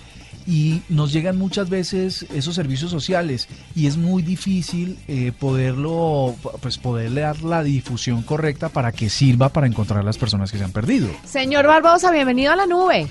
y 0.46 0.82
nos 0.90 1.14
llegan 1.14 1.38
muchas 1.38 1.70
veces 1.70 2.26
esos 2.34 2.56
servicios 2.56 2.92
sociales 2.92 3.48
y 3.76 3.88
es 3.88 3.98
muy 3.98 4.22
difícil 4.22 4.98
eh, 5.08 5.32
poderlo, 5.38 6.36
pues 6.62 6.78
poderle 6.78 7.22
dar 7.22 7.42
la 7.44 7.64
difusión 7.64 8.24
correcta 8.24 8.70
para 8.70 8.92
que 8.92 9.10
sirva 9.10 9.50
para 9.50 9.68
encontrar 9.68 10.00
a 10.00 10.04
las 10.04 10.18
personas 10.18 10.52
que 10.52 10.58
se 10.58 10.64
han 10.64 10.72
perdido. 10.72 11.08
Señor 11.24 11.68
Barbosa, 11.68 12.12
bienvenido 12.12 12.52
a 12.52 12.56
la 12.56 12.66
nube. 12.66 13.08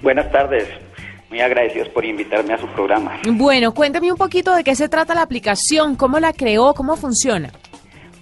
Buenas 0.00 0.30
tardes. 0.32 0.68
Muy 1.30 1.40
agradecidos 1.40 1.88
por 1.90 2.04
invitarme 2.04 2.52
a 2.52 2.58
su 2.58 2.66
programa. 2.68 3.18
Bueno, 3.26 3.72
cuénteme 3.72 4.12
un 4.12 4.18
poquito 4.18 4.54
de 4.54 4.64
qué 4.64 4.74
se 4.74 4.90
trata 4.90 5.14
la 5.14 5.22
aplicación, 5.22 5.96
cómo 5.96 6.20
la 6.20 6.34
creó, 6.34 6.74
cómo 6.74 6.96
funciona. 6.96 7.50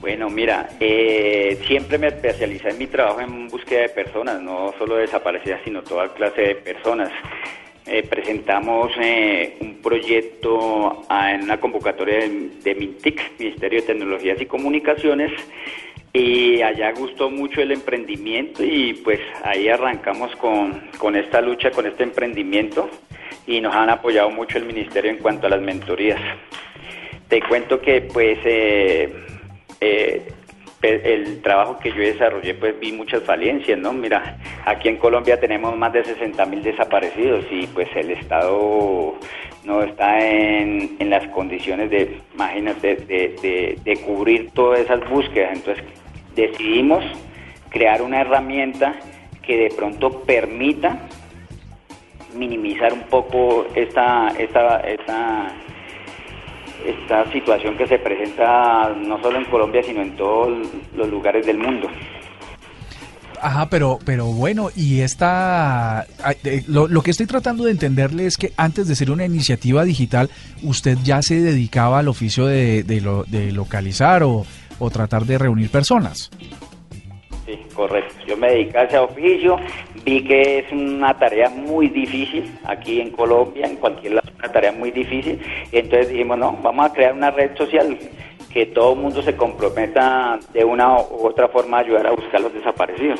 Bueno, 0.00 0.30
mira, 0.30 0.70
eh, 0.80 1.58
siempre 1.66 1.98
me 1.98 2.06
especialicé 2.06 2.70
en 2.70 2.78
mi 2.78 2.86
trabajo 2.86 3.20
en 3.20 3.48
búsqueda 3.48 3.82
de 3.82 3.88
personas, 3.90 4.40
no 4.40 4.72
solo 4.78 4.96
desaparecidas, 4.96 5.60
sino 5.62 5.82
toda 5.82 6.14
clase 6.14 6.40
de 6.40 6.54
personas. 6.54 7.12
Eh, 7.86 8.02
presentamos 8.08 8.92
eh, 8.98 9.58
un 9.60 9.82
proyecto 9.82 11.02
en 11.10 11.42
una 11.42 11.60
convocatoria 11.60 12.20
de, 12.20 12.50
de 12.62 12.74
MINTIC, 12.74 13.38
Ministerio 13.38 13.82
de 13.82 13.86
Tecnologías 13.88 14.40
y 14.40 14.46
Comunicaciones, 14.46 15.32
y 16.14 16.62
allá 16.62 16.92
gustó 16.92 17.28
mucho 17.28 17.60
el 17.60 17.70
emprendimiento 17.70 18.64
y 18.64 18.94
pues 19.04 19.20
ahí 19.44 19.68
arrancamos 19.68 20.34
con, 20.36 20.80
con 20.96 21.14
esta 21.14 21.42
lucha, 21.42 21.70
con 21.72 21.86
este 21.86 22.04
emprendimiento 22.04 22.88
y 23.46 23.60
nos 23.60 23.74
han 23.74 23.90
apoyado 23.90 24.30
mucho 24.30 24.56
el 24.56 24.64
Ministerio 24.64 25.10
en 25.10 25.18
cuanto 25.18 25.46
a 25.46 25.50
las 25.50 25.60
mentorías. 25.60 26.20
Te 27.28 27.40
cuento 27.42 27.80
que 27.80 28.00
pues 28.00 28.38
eh, 28.44 29.12
eh, 29.80 30.32
el 30.82 31.42
trabajo 31.42 31.78
que 31.78 31.90
yo 31.90 31.98
desarrollé 31.98 32.54
pues 32.54 32.78
vi 32.80 32.92
muchas 32.92 33.22
falencias, 33.22 33.78
¿no? 33.78 33.92
Mira, 33.92 34.38
aquí 34.64 34.88
en 34.88 34.96
Colombia 34.96 35.38
tenemos 35.38 35.76
más 35.76 35.92
de 35.92 36.04
60 36.04 36.46
mil 36.46 36.62
desaparecidos 36.62 37.44
y 37.50 37.66
pues 37.66 37.88
el 37.94 38.10
Estado 38.12 39.14
no 39.64 39.82
está 39.82 40.26
en, 40.26 40.96
en 40.98 41.10
las 41.10 41.26
condiciones 41.28 41.90
de, 41.90 42.18
imagínate, 42.34 42.96
de, 42.96 43.36
de, 43.42 43.78
de 43.84 43.96
cubrir 43.98 44.50
todas 44.52 44.80
esas 44.80 45.06
búsquedas. 45.10 45.52
Entonces, 45.52 45.84
decidimos 46.34 47.04
crear 47.68 48.00
una 48.00 48.22
herramienta 48.22 48.94
que 49.42 49.56
de 49.56 49.70
pronto 49.76 50.22
permita 50.22 50.98
minimizar 52.34 52.92
un 52.92 53.02
poco 53.02 53.66
esta, 53.74 54.28
esta, 54.38 54.80
esta, 54.80 55.52
esta 56.86 57.30
situación 57.32 57.76
que 57.76 57.86
se 57.86 57.98
presenta 57.98 58.94
no 58.96 59.20
solo 59.22 59.38
en 59.38 59.44
Colombia, 59.46 59.82
sino 59.82 60.02
en 60.02 60.16
todos 60.16 60.50
los 60.96 61.08
lugares 61.08 61.46
del 61.46 61.58
mundo. 61.58 61.88
Ajá, 63.42 63.70
pero, 63.70 63.98
pero 64.04 64.26
bueno, 64.26 64.68
y 64.76 65.00
esta, 65.00 66.06
lo, 66.66 66.88
lo, 66.88 67.02
que 67.02 67.10
estoy 67.10 67.26
tratando 67.26 67.64
de 67.64 67.70
entenderle 67.70 68.26
es 68.26 68.36
que 68.36 68.52
antes 68.56 68.86
de 68.86 68.94
ser 68.94 69.10
una 69.10 69.24
iniciativa 69.24 69.82
digital, 69.84 70.28
usted 70.62 70.98
ya 71.02 71.22
se 71.22 71.40
dedicaba 71.40 72.00
al 72.00 72.08
oficio 72.08 72.44
de, 72.46 72.82
de, 72.82 73.00
lo, 73.00 73.24
de 73.24 73.50
localizar 73.52 74.22
o, 74.24 74.44
o 74.78 74.90
tratar 74.90 75.24
de 75.24 75.38
reunir 75.38 75.70
personas. 75.70 76.30
Sí, 77.50 77.58
correcto. 77.74 78.14
Yo 78.28 78.36
me 78.36 78.48
dediqué 78.48 78.78
a 78.78 78.84
ese 78.84 78.96
oficio, 78.96 79.56
vi 80.04 80.22
que 80.22 80.60
es 80.60 80.70
una 80.70 81.18
tarea 81.18 81.48
muy 81.48 81.88
difícil 81.88 82.48
aquí 82.62 83.00
en 83.00 83.10
Colombia, 83.10 83.66
en 83.66 83.74
cualquier 83.74 84.14
lado, 84.14 84.30
una 84.38 84.52
tarea 84.52 84.70
muy 84.70 84.92
difícil. 84.92 85.40
Entonces 85.72 86.10
dijimos, 86.10 86.38
no, 86.38 86.56
vamos 86.62 86.86
a 86.86 86.92
crear 86.92 87.12
una 87.12 87.32
red 87.32 87.56
social 87.56 87.98
que 88.52 88.66
todo 88.66 88.92
el 88.92 89.00
mundo 89.00 89.20
se 89.20 89.34
comprometa 89.34 90.38
de 90.52 90.64
una 90.64 90.94
u 91.00 91.26
otra 91.26 91.48
forma 91.48 91.78
a 91.78 91.80
ayudar 91.80 92.06
a 92.06 92.12
buscar 92.12 92.40
los 92.40 92.54
desaparecidos. 92.54 93.18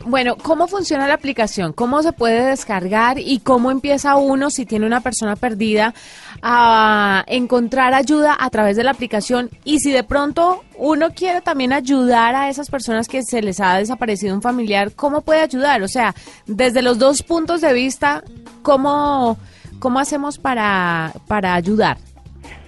Bueno, 0.00 0.36
¿cómo 0.36 0.68
funciona 0.68 1.08
la 1.08 1.14
aplicación? 1.14 1.72
¿Cómo 1.72 2.02
se 2.02 2.12
puede 2.12 2.44
descargar 2.44 3.18
y 3.18 3.40
cómo 3.40 3.70
empieza 3.70 4.16
uno 4.16 4.50
si 4.50 4.66
tiene 4.66 4.84
una 4.84 5.00
persona 5.00 5.34
perdida 5.34 5.94
a 6.42 7.24
encontrar 7.26 7.94
ayuda 7.94 8.36
a 8.38 8.50
través 8.50 8.76
de 8.76 8.84
la 8.84 8.90
aplicación? 8.90 9.48
Y 9.64 9.78
si 9.78 9.92
de 9.92 10.04
pronto 10.04 10.62
uno 10.76 11.14
quiere 11.14 11.40
también 11.40 11.72
ayudar 11.72 12.34
a 12.34 12.50
esas 12.50 12.68
personas 12.68 13.08
que 13.08 13.22
se 13.22 13.40
les 13.40 13.60
ha 13.60 13.78
desaparecido 13.78 14.34
un 14.34 14.42
familiar, 14.42 14.92
¿cómo 14.94 15.22
puede 15.22 15.40
ayudar? 15.40 15.82
O 15.82 15.88
sea, 15.88 16.14
desde 16.46 16.82
los 16.82 16.98
dos 16.98 17.22
puntos 17.22 17.62
de 17.62 17.72
vista, 17.72 18.22
¿cómo, 18.62 19.38
cómo 19.78 20.00
hacemos 20.00 20.36
para, 20.36 21.12
para 21.26 21.54
ayudar? 21.54 21.96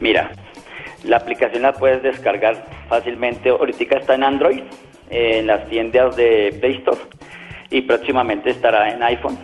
Mira, 0.00 0.30
la 1.04 1.18
aplicación 1.18 1.62
la 1.62 1.75
puedes 1.75 2.02
descargar 2.02 2.64
fácilmente. 2.88 3.50
Ahorita 3.50 3.99
está 3.99 4.14
en 4.14 4.25
Android, 4.25 4.62
en 5.10 5.46
las 5.46 5.68
tiendas 5.68 6.16
de 6.16 6.56
Play 6.60 6.76
Store 6.76 6.98
y 7.70 7.82
próximamente 7.82 8.50
estará 8.50 8.90
en 8.90 9.02
iPhone, 9.02 9.38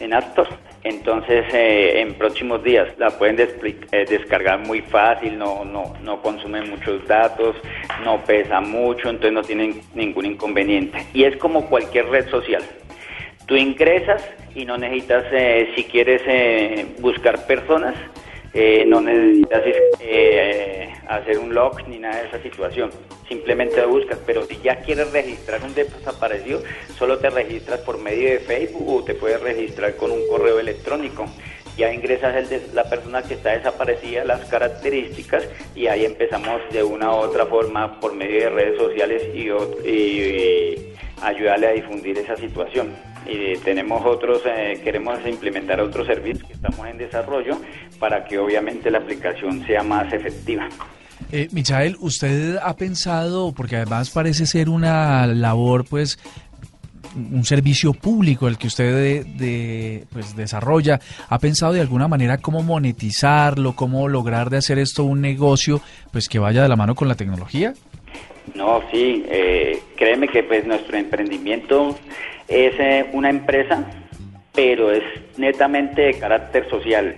en 0.00 0.14
App 0.14 0.28
Store. 0.28 0.50
Entonces, 0.84 1.44
eh, 1.52 2.00
en 2.00 2.14
próximos 2.14 2.62
días 2.62 2.88
la 2.98 3.10
pueden 3.10 3.38
eh, 3.40 4.06
descargar 4.08 4.60
muy 4.60 4.80
fácil, 4.80 5.36
no, 5.36 5.64
no, 5.64 5.94
no 6.02 6.22
consume 6.22 6.62
muchos 6.62 7.06
datos, 7.06 7.56
no 8.04 8.24
pesa 8.24 8.60
mucho, 8.60 9.10
entonces 9.10 9.32
no 9.32 9.42
tienen 9.42 9.80
ningún 9.94 10.26
inconveniente. 10.26 11.04
Y 11.12 11.24
es 11.24 11.36
como 11.36 11.66
cualquier 11.68 12.06
red 12.06 12.28
social. 12.30 12.62
Tú 13.46 13.56
ingresas 13.56 14.22
y 14.54 14.64
no 14.64 14.78
necesitas, 14.78 15.24
eh, 15.32 15.72
si 15.74 15.84
quieres 15.84 16.22
buscar 17.00 17.44
personas, 17.46 17.94
no 18.54 19.00
necesitas 19.00 19.62
hacer 21.08 21.38
un 21.38 21.54
log 21.54 21.86
ni 21.88 21.98
nada 21.98 22.22
de 22.22 22.28
esa 22.28 22.42
situación 22.42 22.90
simplemente 23.28 23.80
lo 23.80 23.88
buscas, 23.88 24.18
pero 24.26 24.44
si 24.44 24.58
ya 24.62 24.80
quieres 24.80 25.12
registrar 25.12 25.62
un 25.62 25.74
desaparecido, 25.74 26.62
solo 26.96 27.18
te 27.18 27.30
registras 27.30 27.80
por 27.80 27.98
medio 27.98 28.30
de 28.30 28.40
Facebook 28.40 28.88
o 28.88 29.04
te 29.04 29.14
puedes 29.14 29.40
registrar 29.40 29.94
con 29.96 30.10
un 30.10 30.26
correo 30.28 30.58
electrónico. 30.58 31.26
Ya 31.76 31.92
ingresas 31.92 32.34
el 32.34 32.48
de 32.48 32.62
la 32.74 32.88
persona 32.90 33.22
que 33.22 33.34
está 33.34 33.52
desaparecida, 33.52 34.24
las 34.24 34.44
características 34.46 35.48
y 35.76 35.86
ahí 35.86 36.04
empezamos 36.04 36.60
de 36.72 36.82
una 36.82 37.12
u 37.12 37.18
otra 37.18 37.46
forma 37.46 38.00
por 38.00 38.14
medio 38.14 38.40
de 38.40 38.50
redes 38.50 38.78
sociales 38.78 39.22
y, 39.32 39.48
ayudarle 41.20 41.66
a 41.66 41.72
difundir 41.72 42.16
esa 42.16 42.36
situación. 42.36 42.94
Y 43.26 43.58
tenemos 43.58 44.04
otros, 44.04 44.42
eh, 44.46 44.80
queremos 44.82 45.18
implementar 45.26 45.80
otros 45.80 46.06
servicios 46.06 46.46
que 46.46 46.54
estamos 46.54 46.86
en 46.86 46.98
desarrollo 46.98 47.58
para 47.98 48.24
que 48.24 48.38
obviamente 48.38 48.90
la 48.90 48.98
aplicación 48.98 49.66
sea 49.66 49.82
más 49.82 50.12
efectiva. 50.12 50.68
Eh, 51.30 51.48
Michael, 51.52 51.96
¿usted 52.00 52.56
ha 52.62 52.74
pensado, 52.76 53.52
porque 53.52 53.76
además 53.76 54.10
parece 54.10 54.46
ser 54.46 54.68
una 54.68 55.26
labor, 55.26 55.84
pues, 55.84 56.18
un 57.14 57.44
servicio 57.44 57.92
público 57.92 58.48
el 58.48 58.58
que 58.58 58.68
usted 58.68 59.24
de, 59.24 60.06
pues, 60.12 60.36
desarrolla, 60.36 61.00
¿ha 61.28 61.38
pensado 61.38 61.72
de 61.72 61.80
alguna 61.80 62.08
manera 62.08 62.38
cómo 62.38 62.62
monetizarlo, 62.62 63.74
cómo 63.74 64.08
lograr 64.08 64.50
de 64.50 64.58
hacer 64.58 64.78
esto 64.78 65.04
un 65.04 65.20
negocio, 65.20 65.80
pues, 66.12 66.28
que 66.28 66.38
vaya 66.38 66.62
de 66.62 66.68
la 66.68 66.76
mano 66.76 66.94
con 66.94 67.08
la 67.08 67.14
tecnología? 67.14 67.74
No, 68.54 68.82
sí, 68.90 69.24
eh, 69.28 69.80
créeme 69.96 70.28
que 70.28 70.42
pues 70.42 70.66
nuestro 70.66 70.96
emprendimiento 70.96 71.96
es 72.46 72.74
eh, 72.78 73.06
una 73.12 73.30
empresa, 73.30 73.84
pero 74.54 74.90
es 74.90 75.02
netamente 75.36 76.02
de 76.02 76.18
carácter 76.18 76.68
social. 76.68 77.16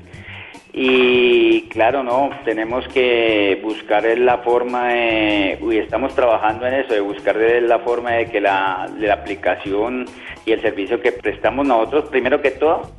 Y 0.73 1.63
claro, 1.63 2.05
no, 2.05 2.31
tenemos 2.45 2.87
que 2.89 3.61
buscar 3.63 4.05
la 4.19 4.39
forma 4.39 4.89
de, 4.89 5.59
y 5.61 5.79
estamos 5.79 6.15
trabajando 6.15 6.67
en 6.67 6.75
eso, 6.75 6.95
de 6.95 7.01
buscar 7.01 7.37
la 7.37 7.81
forma 7.81 8.13
de 8.13 8.27
que 8.27 8.41
la, 8.41 8.89
la 8.99 9.15
aplicación 9.15 10.07
y 10.47 10.53
el 10.53 10.61
servicio 10.63 11.01
que 11.01 11.11
prestamos 11.11 11.67
nosotros, 11.67 12.09
primero 12.11 12.41
que 12.41 12.53
todo, 12.53 12.91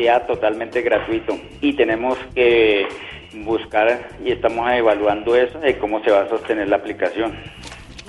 sea 0.00 0.26
totalmente 0.26 0.80
gratuito. 0.80 1.38
Y 1.60 1.74
tenemos 1.74 2.16
que 2.34 2.88
buscar 3.44 4.08
y 4.24 4.32
estamos 4.32 4.72
evaluando 4.72 5.36
eso 5.36 5.60
de 5.60 5.76
cómo 5.78 6.02
se 6.02 6.10
va 6.10 6.22
a 6.22 6.28
sostener 6.28 6.68
la 6.68 6.76
aplicación. 6.76 7.36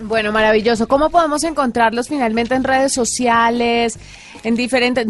Bueno, 0.04 0.32
maravilloso. 0.32 0.88
¿Cómo 0.88 1.10
podemos 1.10 1.44
encontrarlos 1.44 2.08
finalmente 2.08 2.56
en 2.56 2.64
redes 2.64 2.94
sociales, 2.94 4.00
en 4.44 4.56
diferentes, 4.56 5.06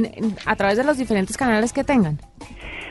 a 0.45 0.55
través 0.55 0.77
de 0.77 0.83
los 0.83 0.97
diferentes 0.97 1.37
canales 1.37 1.71
que 1.71 1.83
tengan? 1.83 2.17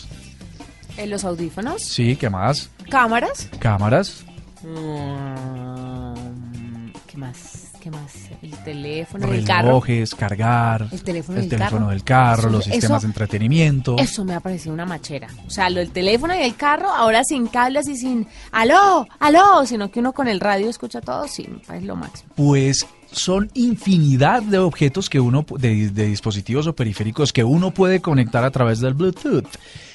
En 0.98 1.10
los 1.10 1.24
audífonos, 1.26 1.82
Sí, 1.82 2.16
¿qué 2.16 2.30
más? 2.30 2.70
cámaras. 2.90 3.50
Cámaras, 3.60 4.24
Mm, 4.64 6.16
¿Qué 7.08 7.18
más? 7.18 7.65
¿Qué 7.86 7.92
más? 7.92 8.14
El 8.42 8.50
teléfono, 8.64 9.32
el 9.32 9.46
carro. 9.46 9.68
relojes, 9.68 10.16
cargar, 10.16 10.88
El 10.92 11.04
teléfono 11.04 11.38
el 11.38 11.44
del 11.44 11.50
teléfono 11.52 11.80
carro. 11.82 11.92
del 11.92 12.04
carro, 12.04 12.40
Eso- 12.42 12.50
los 12.50 12.64
sistemas 12.64 12.84
eso- 12.98 13.00
de 13.02 13.06
entretenimiento. 13.12 13.96
Eso 14.00 14.26
me 14.26 14.34
ha 14.34 14.40
parecido 14.40 14.74
una 14.74 14.88
machera. 14.88 15.28
O 15.46 15.52
sea, 15.52 15.70
lo 15.70 15.82
del 15.82 15.92
teléfono 15.92 16.34
y 16.34 16.40
el 16.40 16.56
carro, 16.56 16.90
ahora 16.90 17.24
sin 17.24 17.46
cables 17.46 17.88
y 17.88 17.96
sin 17.96 18.26
aló, 18.52 19.08
aló, 19.20 19.68
sino 19.68 19.92
que 19.92 20.00
uno 20.00 20.14
con 20.14 20.28
el 20.28 20.40
radio 20.40 20.68
escucha 20.68 21.00
todo, 21.00 21.28
sí, 21.28 21.48
parece 21.68 21.86
lo 21.86 21.96
máximo. 21.96 22.32
Pues 22.36 22.88
son 23.12 23.52
infinidad 23.54 24.42
de 24.42 24.58
objetos 24.58 25.08
que 25.08 25.20
uno, 25.20 25.46
de, 25.60 25.92
de 25.92 26.08
dispositivos 26.08 26.66
o 26.66 26.74
periféricos 26.76 27.32
que 27.32 27.44
uno 27.44 27.70
puede 27.70 28.02
conectar 28.02 28.44
a 28.44 28.50
través 28.50 28.80
del 28.80 28.96
Bluetooth. 28.96 29.46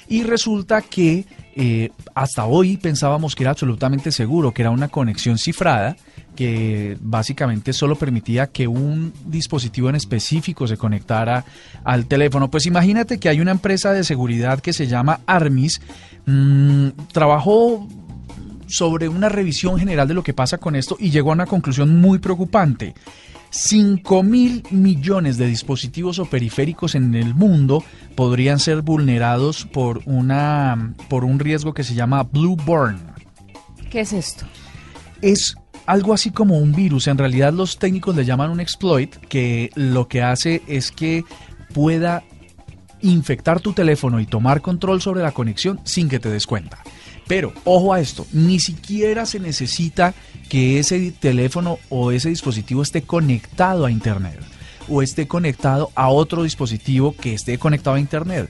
Y 0.07 0.23
resulta 0.23 0.81
que 0.81 1.25
eh, 1.57 1.89
hasta 2.15 2.45
hoy 2.45 2.77
pensábamos 2.77 3.35
que 3.35 3.43
era 3.43 3.51
absolutamente 3.51 4.13
seguro, 4.13 4.53
que 4.53 4.61
era 4.61 4.71
una 4.71 4.87
conexión 4.87 5.37
cifrada, 5.37 5.97
que 6.35 6.97
básicamente 7.01 7.73
solo 7.73 7.95
permitía 7.95 8.47
que 8.47 8.67
un 8.67 9.13
dispositivo 9.25 9.89
en 9.89 9.95
específico 9.95 10.67
se 10.67 10.77
conectara 10.77 11.45
al 11.83 12.05
teléfono. 12.05 12.49
Pues 12.49 12.65
imagínate 12.65 13.19
que 13.19 13.29
hay 13.29 13.41
una 13.41 13.51
empresa 13.51 13.93
de 13.93 14.03
seguridad 14.03 14.59
que 14.59 14.73
se 14.73 14.87
llama 14.87 15.21
Armis, 15.25 15.81
mm, 16.25 16.89
trabajó 17.11 17.87
sobre 18.67 19.09
una 19.09 19.29
revisión 19.29 19.77
general 19.77 20.07
de 20.07 20.13
lo 20.13 20.23
que 20.23 20.33
pasa 20.33 20.57
con 20.57 20.75
esto 20.75 20.95
y 20.99 21.11
llegó 21.11 21.31
a 21.31 21.33
una 21.33 21.45
conclusión 21.45 21.99
muy 21.99 22.19
preocupante. 22.19 22.95
5 23.51 24.23
mil 24.23 24.63
millones 24.71 25.37
de 25.37 25.45
dispositivos 25.45 26.19
o 26.19 26.25
periféricos 26.25 26.95
en 26.95 27.13
el 27.15 27.35
mundo 27.35 27.83
podrían 28.15 28.59
ser 28.59 28.81
vulnerados 28.81 29.65
por, 29.65 30.01
una, 30.05 30.93
por 31.09 31.25
un 31.25 31.37
riesgo 31.37 31.73
que 31.73 31.83
se 31.83 31.93
llama 31.93 32.23
Blueburn. 32.23 33.11
¿Qué 33.89 33.99
es 33.99 34.13
esto? 34.13 34.45
Es 35.21 35.55
algo 35.85 36.13
así 36.13 36.31
como 36.31 36.57
un 36.57 36.73
virus. 36.73 37.07
En 37.07 37.17
realidad 37.17 37.53
los 37.53 37.77
técnicos 37.77 38.15
le 38.15 38.25
llaman 38.25 38.51
un 38.51 38.59
exploit 38.59 39.15
que 39.15 39.69
lo 39.75 40.07
que 40.07 40.21
hace 40.21 40.61
es 40.67 40.91
que 40.91 41.23
pueda 41.73 42.23
infectar 43.01 43.59
tu 43.59 43.73
teléfono 43.73 44.19
y 44.19 44.25
tomar 44.25 44.61
control 44.61 45.01
sobre 45.01 45.21
la 45.21 45.31
conexión 45.31 45.79
sin 45.83 46.09
que 46.09 46.19
te 46.19 46.29
des 46.29 46.45
cuenta. 46.45 46.79
Pero 47.27 47.53
ojo 47.63 47.93
a 47.93 47.99
esto, 47.99 48.25
ni 48.33 48.59
siquiera 48.59 49.25
se 49.25 49.39
necesita 49.39 50.13
que 50.49 50.79
ese 50.79 51.11
teléfono 51.11 51.79
o 51.89 52.11
ese 52.11 52.29
dispositivo 52.29 52.81
esté 52.81 53.03
conectado 53.03 53.85
a 53.85 53.91
Internet 53.91 54.39
o 54.89 55.01
esté 55.01 55.27
conectado 55.27 55.91
a 55.95 56.09
otro 56.09 56.43
dispositivo 56.43 57.15
que 57.15 57.33
esté 57.33 57.57
conectado 57.57 57.95
a 57.95 57.99
Internet. 57.99 58.49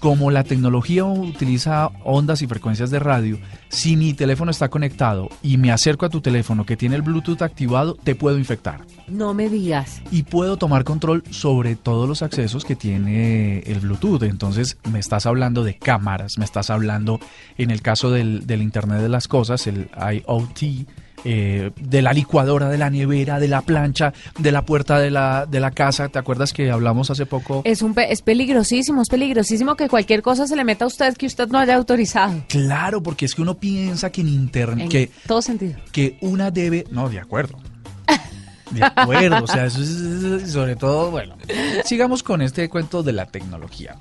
Como 0.00 0.30
la 0.30 0.44
tecnología 0.44 1.04
utiliza 1.04 1.90
ondas 2.04 2.40
y 2.40 2.46
frecuencias 2.46 2.90
de 2.90 2.98
radio, 2.98 3.38
si 3.68 3.96
mi 3.96 4.14
teléfono 4.14 4.50
está 4.50 4.70
conectado 4.70 5.28
y 5.42 5.58
me 5.58 5.70
acerco 5.72 6.06
a 6.06 6.08
tu 6.08 6.22
teléfono 6.22 6.64
que 6.64 6.78
tiene 6.78 6.96
el 6.96 7.02
Bluetooth 7.02 7.42
activado, 7.42 7.96
te 8.02 8.14
puedo 8.14 8.38
infectar 8.38 8.80
No 9.08 9.34
me 9.34 9.50
digas. 9.50 10.00
y 10.10 10.22
puedo 10.22 10.56
tomar 10.56 10.84
control 10.84 11.22
sobre 11.28 11.76
todos 11.76 12.08
los 12.08 12.22
accesos 12.22 12.64
que 12.64 12.76
tiene 12.76 13.58
el 13.60 13.80
Bluetooth. 13.80 14.22
Entonces 14.22 14.78
me 14.90 14.98
estás 14.98 15.26
hablando 15.26 15.64
de 15.64 15.76
cámaras, 15.76 16.38
me 16.38 16.46
estás 16.46 16.70
hablando 16.70 17.20
en 17.58 17.70
el 17.70 17.82
caso 17.82 18.10
del, 18.10 18.46
del 18.46 18.62
Internet 18.62 19.02
de 19.02 19.10
las 19.10 19.28
Cosas, 19.28 19.66
el 19.66 19.90
IoT, 19.94 20.88
eh, 21.24 21.70
de 21.80 22.02
la 22.02 22.12
licuadora, 22.12 22.68
de 22.68 22.78
la 22.78 22.90
nevera, 22.90 23.38
de 23.38 23.48
la 23.48 23.62
plancha, 23.62 24.12
de 24.38 24.52
la 24.52 24.64
puerta 24.64 24.98
de 24.98 25.10
la, 25.10 25.46
de 25.46 25.60
la 25.60 25.70
casa. 25.70 26.08
¿Te 26.08 26.18
acuerdas 26.18 26.52
que 26.52 26.70
hablamos 26.70 27.10
hace 27.10 27.26
poco? 27.26 27.62
Es, 27.64 27.82
un 27.82 27.94
pe- 27.94 28.12
es 28.12 28.22
peligrosísimo, 28.22 29.02
es 29.02 29.08
peligrosísimo 29.08 29.76
que 29.76 29.88
cualquier 29.88 30.22
cosa 30.22 30.46
se 30.46 30.56
le 30.56 30.64
meta 30.64 30.84
a 30.84 30.88
usted 30.88 31.16
que 31.16 31.26
usted 31.26 31.48
no 31.48 31.58
haya 31.58 31.76
autorizado. 31.76 32.42
Claro, 32.48 33.02
porque 33.02 33.24
es 33.26 33.34
que 33.34 33.42
uno 33.42 33.54
piensa 33.54 34.10
que 34.10 34.20
en 34.22 34.28
Internet, 34.28 34.84
En 34.84 34.88
que, 34.88 35.10
todo 35.26 35.42
sentido. 35.42 35.78
que 35.92 36.16
una 36.20 36.50
debe... 36.50 36.84
No, 36.90 37.08
de 37.08 37.18
acuerdo. 37.20 37.58
De 38.70 38.84
acuerdo, 38.84 39.42
o 39.42 39.46
sea, 39.48 39.66
eso 39.66 39.82
es 39.82 40.52
sobre 40.52 40.76
todo, 40.76 41.10
bueno, 41.10 41.34
sigamos 41.84 42.22
con 42.22 42.40
este 42.40 42.68
cuento 42.68 43.02
de 43.02 43.12
la 43.12 43.26
tecnología. 43.26 43.96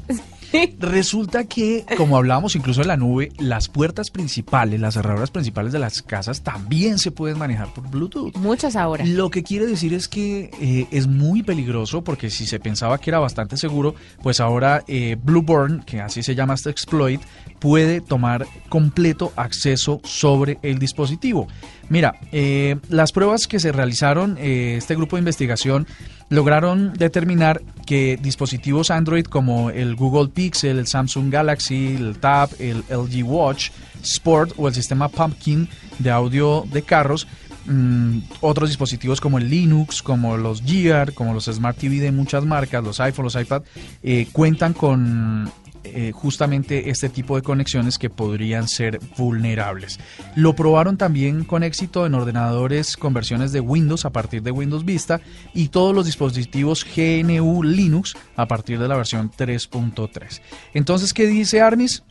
Resulta 0.80 1.46
que, 1.46 1.86
como 1.98 2.18
hablábamos 2.18 2.56
incluso 2.56 2.82
en 2.82 2.88
la 2.88 2.98
nube, 2.98 3.32
las 3.38 3.68
puertas 3.68 4.10
principales, 4.10 4.80
las 4.80 4.96
cerraduras 4.96 5.30
principales 5.30 5.72
de 5.72 5.80
las 5.80 6.02
casas 6.02 6.42
también 6.42 6.98
se 6.98 7.12
pueden 7.12 7.38
manejar 7.38 7.74
por 7.74 7.90
Bluetooth. 7.90 8.36
Muchas 8.38 8.76
ahora. 8.76 9.06
Lo 9.06 9.30
que 9.30 9.44
quiere 9.44 9.66
decir 9.66 9.94
es 9.94 10.08
que 10.08 10.50
eh, 10.60 10.88
es 10.92 11.08
muy 11.08 11.44
peligroso 11.44 12.04
porque 12.04 12.30
si 12.30 12.46
se 12.46 12.60
pensaba 12.60 12.98
que 12.98 13.10
era 13.12 13.20
bastante 13.20 13.58
seguro, 13.58 13.96
pues 14.24 14.40
ahora 14.40 14.84
eh, 14.88 15.18
Blueburn, 15.22 15.84
que 15.84 16.02
así 16.02 16.24
se 16.24 16.36
llama 16.36 16.56
este 16.56 16.70
exploit, 16.70 17.22
puede 17.60 18.02
tomar 18.02 18.48
completo 18.70 19.32
acceso 19.36 20.02
sobre 20.04 20.58
el 20.64 20.80
dispositivo. 20.80 21.48
Mira, 21.90 22.16
eh, 22.32 22.78
las 22.90 23.12
pruebas 23.12 23.48
que 23.48 23.60
se 23.60 23.72
realizaron, 23.72 24.38
eh, 24.40 24.76
este 24.78 24.96
grupo 24.96 25.16
de 25.16 25.22
investigación 25.22 25.88
lograron 26.30 26.94
determinar 26.94 27.62
que 27.86 28.18
dispositivos 28.22 28.92
Android 28.92 29.26
como 29.26 29.72
el 29.72 29.96
Google 29.96 30.30
Pixel, 30.30 30.78
el 30.78 30.88
Samsung 30.88 31.32
Galaxy, 31.32 31.96
el 31.96 32.20
Tab, 32.20 32.50
el 32.60 32.84
LG 32.90 33.24
Watch, 33.26 33.72
Sport 34.04 34.54
o 34.58 34.68
el 34.68 34.74
sistema 34.74 35.10
Pumpkin 35.10 35.68
de 35.98 36.12
audio 36.12 36.66
de 36.72 36.84
carros 36.84 37.28
mm, 37.66 38.20
otros 38.42 38.70
dispositivos 38.70 39.20
como 39.20 39.40
el 39.40 39.50
Linux, 39.50 40.02
como 40.04 40.38
los 40.38 40.62
Gear, 40.62 41.14
como 41.14 41.34
los 41.34 41.46
Smart 41.46 41.78
TV 41.78 42.00
de 42.00 42.12
muchas 42.12 42.46
marcas, 42.46 42.84
los 42.84 43.00
iPhone, 43.00 43.26
los 43.26 43.36
iPad, 43.36 43.64
eh, 44.04 44.28
cuentan 44.32 44.74
con 44.74 45.52
eh, 45.84 46.12
justamente 46.14 46.90
este 46.90 47.10
tipo 47.10 47.36
de 47.36 47.42
conexiones 47.42 47.98
que 47.98 48.10
podrían 48.10 48.68
ser 48.68 49.00
vulnerables. 49.18 50.00
Lo 50.36 50.56
probaron 50.56 50.98
también 50.98 51.44
con 51.44 51.64
éxito 51.64 52.06
en 52.06 52.16
ordenadores 52.16 52.98
con 52.98 53.14
versiones 53.14 53.52
de 53.52 53.60
Windows 53.60 54.06
a 54.06 54.12
partir 54.12 54.44
de 54.44 54.52
Windows 54.52 54.86
Vista 54.86 55.22
y 55.54 55.70
todos 55.70 55.96
los 55.96 56.06
dispositivos 56.06 56.86
GNU 56.86 57.64
Linux 57.64 58.16
a 58.36 58.48
partir 58.48 58.80
de 58.80 58.88
la 58.88 58.98
versión 58.98 59.32
3.3. 59.32 60.42
Entonces, 60.74 61.14
¿qué 61.14 61.28
dice 61.28 61.62
Armis? 61.62 62.04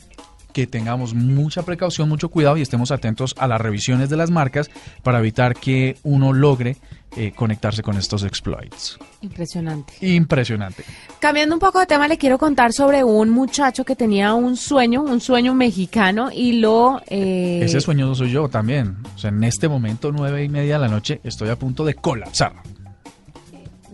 Que 0.52 0.66
tengamos 0.66 1.14
mucha 1.14 1.62
precaución, 1.62 2.08
mucho 2.08 2.28
cuidado 2.30 2.56
y 2.56 2.62
estemos 2.62 2.90
atentos 2.90 3.34
a 3.38 3.46
las 3.46 3.60
revisiones 3.60 4.08
de 4.10 4.16
las 4.16 4.30
marcas 4.30 4.70
para 5.02 5.18
evitar 5.18 5.54
que 5.54 5.96
uno 6.02 6.32
logre 6.32 6.76
eh, 7.16 7.32
conectarse 7.34 7.82
con 7.82 7.96
estos 7.96 8.22
exploits. 8.24 8.98
Impresionante. 9.22 9.94
Impresionante. 10.00 10.84
Cambiando 11.20 11.54
un 11.54 11.60
poco 11.60 11.80
de 11.80 11.86
tema, 11.86 12.06
le 12.08 12.18
quiero 12.18 12.38
contar 12.38 12.72
sobre 12.72 13.02
un 13.04 13.30
muchacho 13.30 13.84
que 13.84 13.96
tenía 13.96 14.34
un 14.34 14.56
sueño, 14.56 15.02
un 15.02 15.20
sueño 15.20 15.54
mexicano, 15.54 16.30
y 16.32 16.52
lo... 16.60 17.00
eh, 17.08 17.60
Ese 17.62 17.80
sueño 17.80 18.14
soy 18.14 18.30
yo 18.30 18.48
también. 18.48 18.96
O 19.14 19.18
sea, 19.18 19.30
en 19.30 19.42
este 19.44 19.68
momento, 19.68 20.12
nueve 20.12 20.44
y 20.44 20.48
media 20.48 20.74
de 20.74 20.80
la 20.80 20.88
noche, 20.88 21.20
estoy 21.24 21.48
a 21.50 21.56
punto 21.56 21.84
de 21.84 21.94
colapsar. 21.94 22.52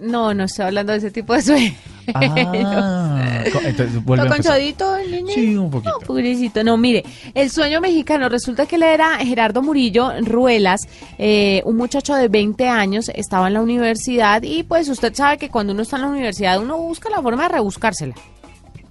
No, 0.01 0.35
no 0.35 0.45
estoy 0.45 0.67
hablando 0.67 0.93
de 0.93 0.99
ese 0.99 1.11
tipo 1.11 1.35
de 1.35 1.43
sueño. 1.43 1.73
Ah, 2.14 3.45
co- 3.53 3.61
entonces 3.64 4.05
vuelve 4.05 4.23
a 4.23 4.27
¿Está 4.27 4.37
empezar. 4.37 4.53
cansadito 4.55 4.97
el 4.97 5.11
niño? 5.12 5.29
Sí, 5.35 5.57
un 5.57 5.71
poquito. 5.71 5.90
No, 6.01 6.07
pobrecito. 6.07 6.64
No, 6.64 6.77
mire, 6.77 7.05
el 7.35 7.51
sueño 7.51 7.81
mexicano, 7.81 8.29
resulta 8.29 8.67
que 8.67 8.77
él 8.77 8.83
era 8.83 9.17
Gerardo 9.19 9.62
Murillo 9.62 10.12
Ruelas, 10.23 10.83
eh, 11.19 11.62
un 11.64 11.77
muchacho 11.77 12.14
de 12.14 12.29
20 12.29 12.69
años, 12.69 13.11
estaba 13.14 13.49
en 13.49 13.55
la 13.55 13.62
universidad 13.62 14.43
y 14.43 14.62
pues 14.62 14.88
usted 14.88 15.14
sabe 15.14 15.38
que 15.38 15.49
cuando 15.49 15.73
uno 15.73 15.83
está 15.83 15.97
en 15.97 16.03
la 16.03 16.09
universidad 16.09 16.61
uno 16.61 16.77
busca 16.79 17.09
la 17.11 17.21
forma 17.23 17.45
de 17.45 17.49
rebuscársela. 17.51 18.14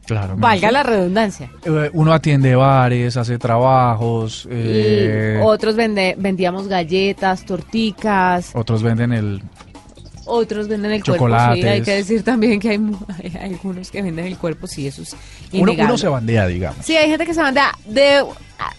Claro. 0.06 0.36
Valga 0.38 0.69
la 0.69 0.84
redundancia. 0.84 1.49
Eh, 1.63 1.89
Uno 1.93 2.12
atiende 2.12 2.56
bares, 2.56 3.15
hace 3.15 3.38
trabajos. 3.38 4.45
eh, 4.52 5.39
Y 5.39 5.45
otros 5.45 5.78
vende- 5.78 6.15
vendíamos 6.17 6.67
galletas, 6.67 7.45
torticas, 7.45 8.52
otros 8.54 8.84
venden 8.84 9.13
el 9.13 9.41
otros 10.25 10.67
venden 10.67 10.91
el 10.91 11.03
cuerpo. 11.03 11.25
Sí, 11.25 11.31
Chocolates. 11.31 11.65
hay 11.65 11.81
que 11.81 11.91
decir 11.91 12.23
también 12.23 12.59
que 12.59 12.69
hay, 13.23 13.38
algunos 13.41 13.91
que 13.91 14.01
venden 14.01 14.25
el 14.25 14.38
cuerpo, 14.38 14.67
sí, 14.67 14.88
eso 14.88 15.01
es 15.01 15.15
uno, 15.51 15.97
se 15.97 16.07
bandea, 16.07 16.47
digamos. 16.47 16.86
Sí, 16.86 16.95
hay 16.95 17.09
gente 17.09 17.25
que 17.25 17.33
se 17.33 17.41
manda 17.41 17.77
de 17.86 18.23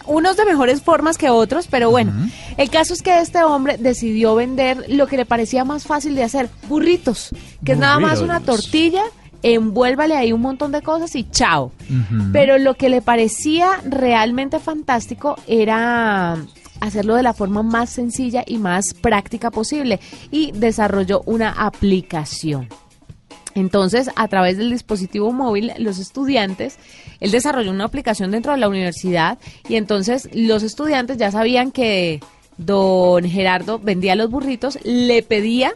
unos 0.07 0.37
de 0.37 0.44
mejores 0.44 0.83
formas 0.83 1.18
que 1.18 1.30
otros, 1.30 1.66
pero 1.68 1.90
bueno, 1.90 2.12
el 2.57 2.70
caso 2.70 2.94
es 2.94 3.02
que 3.02 3.20
este 3.20 3.42
hombre 3.42 3.76
decidió 3.78 4.35
vender 4.35 4.85
lo 4.88 5.07
que 5.07 5.16
le 5.16 5.26
parecía 5.26 5.64
más 5.64 5.85
fácil 5.85 6.14
de 6.14 6.22
hacer, 6.22 6.48
burritos, 6.68 7.30
que 7.64 7.72
es 7.72 7.78
nada 7.78 7.98
más 7.98 8.20
una 8.20 8.40
tortilla 8.40 9.02
envuélvale 9.44 10.16
ahí 10.16 10.33
un 10.33 10.40
montón 10.40 10.72
de 10.72 10.80
cosas 10.80 11.14
y 11.14 11.24
chao. 11.24 11.70
Pero 12.33 12.59
lo 12.59 12.74
que 12.74 12.88
le 12.88 13.02
parecía 13.02 13.68
realmente 13.85 14.59
fantástico 14.59 15.37
era 15.46 16.38
hacerlo 16.85 17.14
de 17.16 17.23
la 17.23 17.35
forma 17.35 17.62
más 17.62 17.90
sencilla 17.90 18.44
y 18.47 18.59
más 18.59 18.94
práctica 18.94 19.51
posible 19.51 20.01
y 20.31 20.53
desarrolló 20.53 21.23
una 21.27 21.51
aplicación. 21.51 22.68
Entonces, 23.55 24.11
a 24.16 24.29
través 24.29 24.59
del 24.59 24.70
dispositivo 24.70 25.33
móvil, 25.33 25.73
los 25.79 25.99
estudiantes, 25.99 26.79
él 27.20 27.31
desarrolló 27.31 27.70
una 27.70 27.85
aplicación 27.85 28.31
dentro 28.33 28.53
de 28.53 28.59
la 28.59 28.68
universidad 28.68 29.38
y 29.68 29.77
entonces 29.77 30.29
los 30.33 30.62
estudiantes 30.62 31.18
ya 31.18 31.31
sabían 31.31 31.70
que 31.70 32.20
don 32.57 33.25
Gerardo 33.25 33.79
vendía 33.79 34.16
los 34.16 34.31
burritos, 34.31 34.79
le 34.83 35.23
pedía 35.23 35.73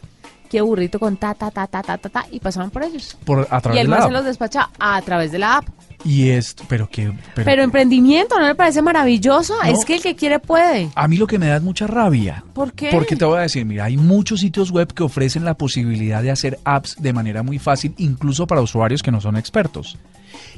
que 0.49 0.61
burrito 0.61 0.99
con 0.99 1.15
ta, 1.17 1.33
ta, 1.33 1.51
ta, 1.51 1.67
ta, 1.67 1.83
ta, 1.83 1.97
ta, 1.97 2.09
ta, 2.09 2.25
y 2.31 2.39
pasaban 2.39 2.71
por 2.71 2.83
ellos. 2.83 3.17
Por, 3.23 3.47
a 3.49 3.59
Y 3.59 3.61
través 3.61 3.81
el 3.81 3.87
de 3.87 3.91
la 3.91 3.97
más 3.97 4.05
se 4.05 4.11
los 4.11 4.25
despacha 4.25 4.69
a 4.79 5.01
través 5.01 5.31
de 5.31 5.39
la 5.39 5.57
app. 5.57 5.65
Y 6.05 6.29
esto, 6.29 6.63
pero 6.69 6.89
que... 6.89 7.11
Pero, 7.35 7.45
Pero 7.45 7.61
emprendimiento, 7.61 8.39
¿no 8.39 8.47
le 8.47 8.55
parece 8.55 8.81
maravilloso? 8.81 9.53
No. 9.61 9.69
Es 9.69 9.83
que 9.83 9.95
el 9.95 10.01
que 10.01 10.15
quiere 10.15 10.39
puede. 10.39 10.89
a 10.95 11.07
mí 11.09 11.17
lo 11.17 11.27
que 11.27 11.37
me 11.37 11.47
da 11.47 11.57
es 11.57 11.61
mucha 11.61 11.87
rabia. 11.87 12.43
¿Por 12.53 12.71
qué? 12.71 12.89
Porque 12.91 13.17
te 13.17 13.25
voy 13.25 13.37
a 13.37 13.41
decir, 13.41 13.65
mira, 13.65 13.85
hay 13.85 13.97
muchos 13.97 14.39
sitios 14.39 14.71
web 14.71 14.93
que 14.93 15.03
ofrecen 15.03 15.43
la 15.43 15.55
posibilidad 15.55 16.23
de 16.23 16.31
hacer 16.31 16.57
apps 16.63 16.95
de 16.99 17.11
manera 17.11 17.43
muy 17.43 17.59
fácil, 17.59 17.93
incluso 17.97 18.47
para 18.47 18.61
usuarios 18.61 19.03
que 19.03 19.11
no 19.11 19.19
son 19.19 19.35
expertos. 19.35 19.97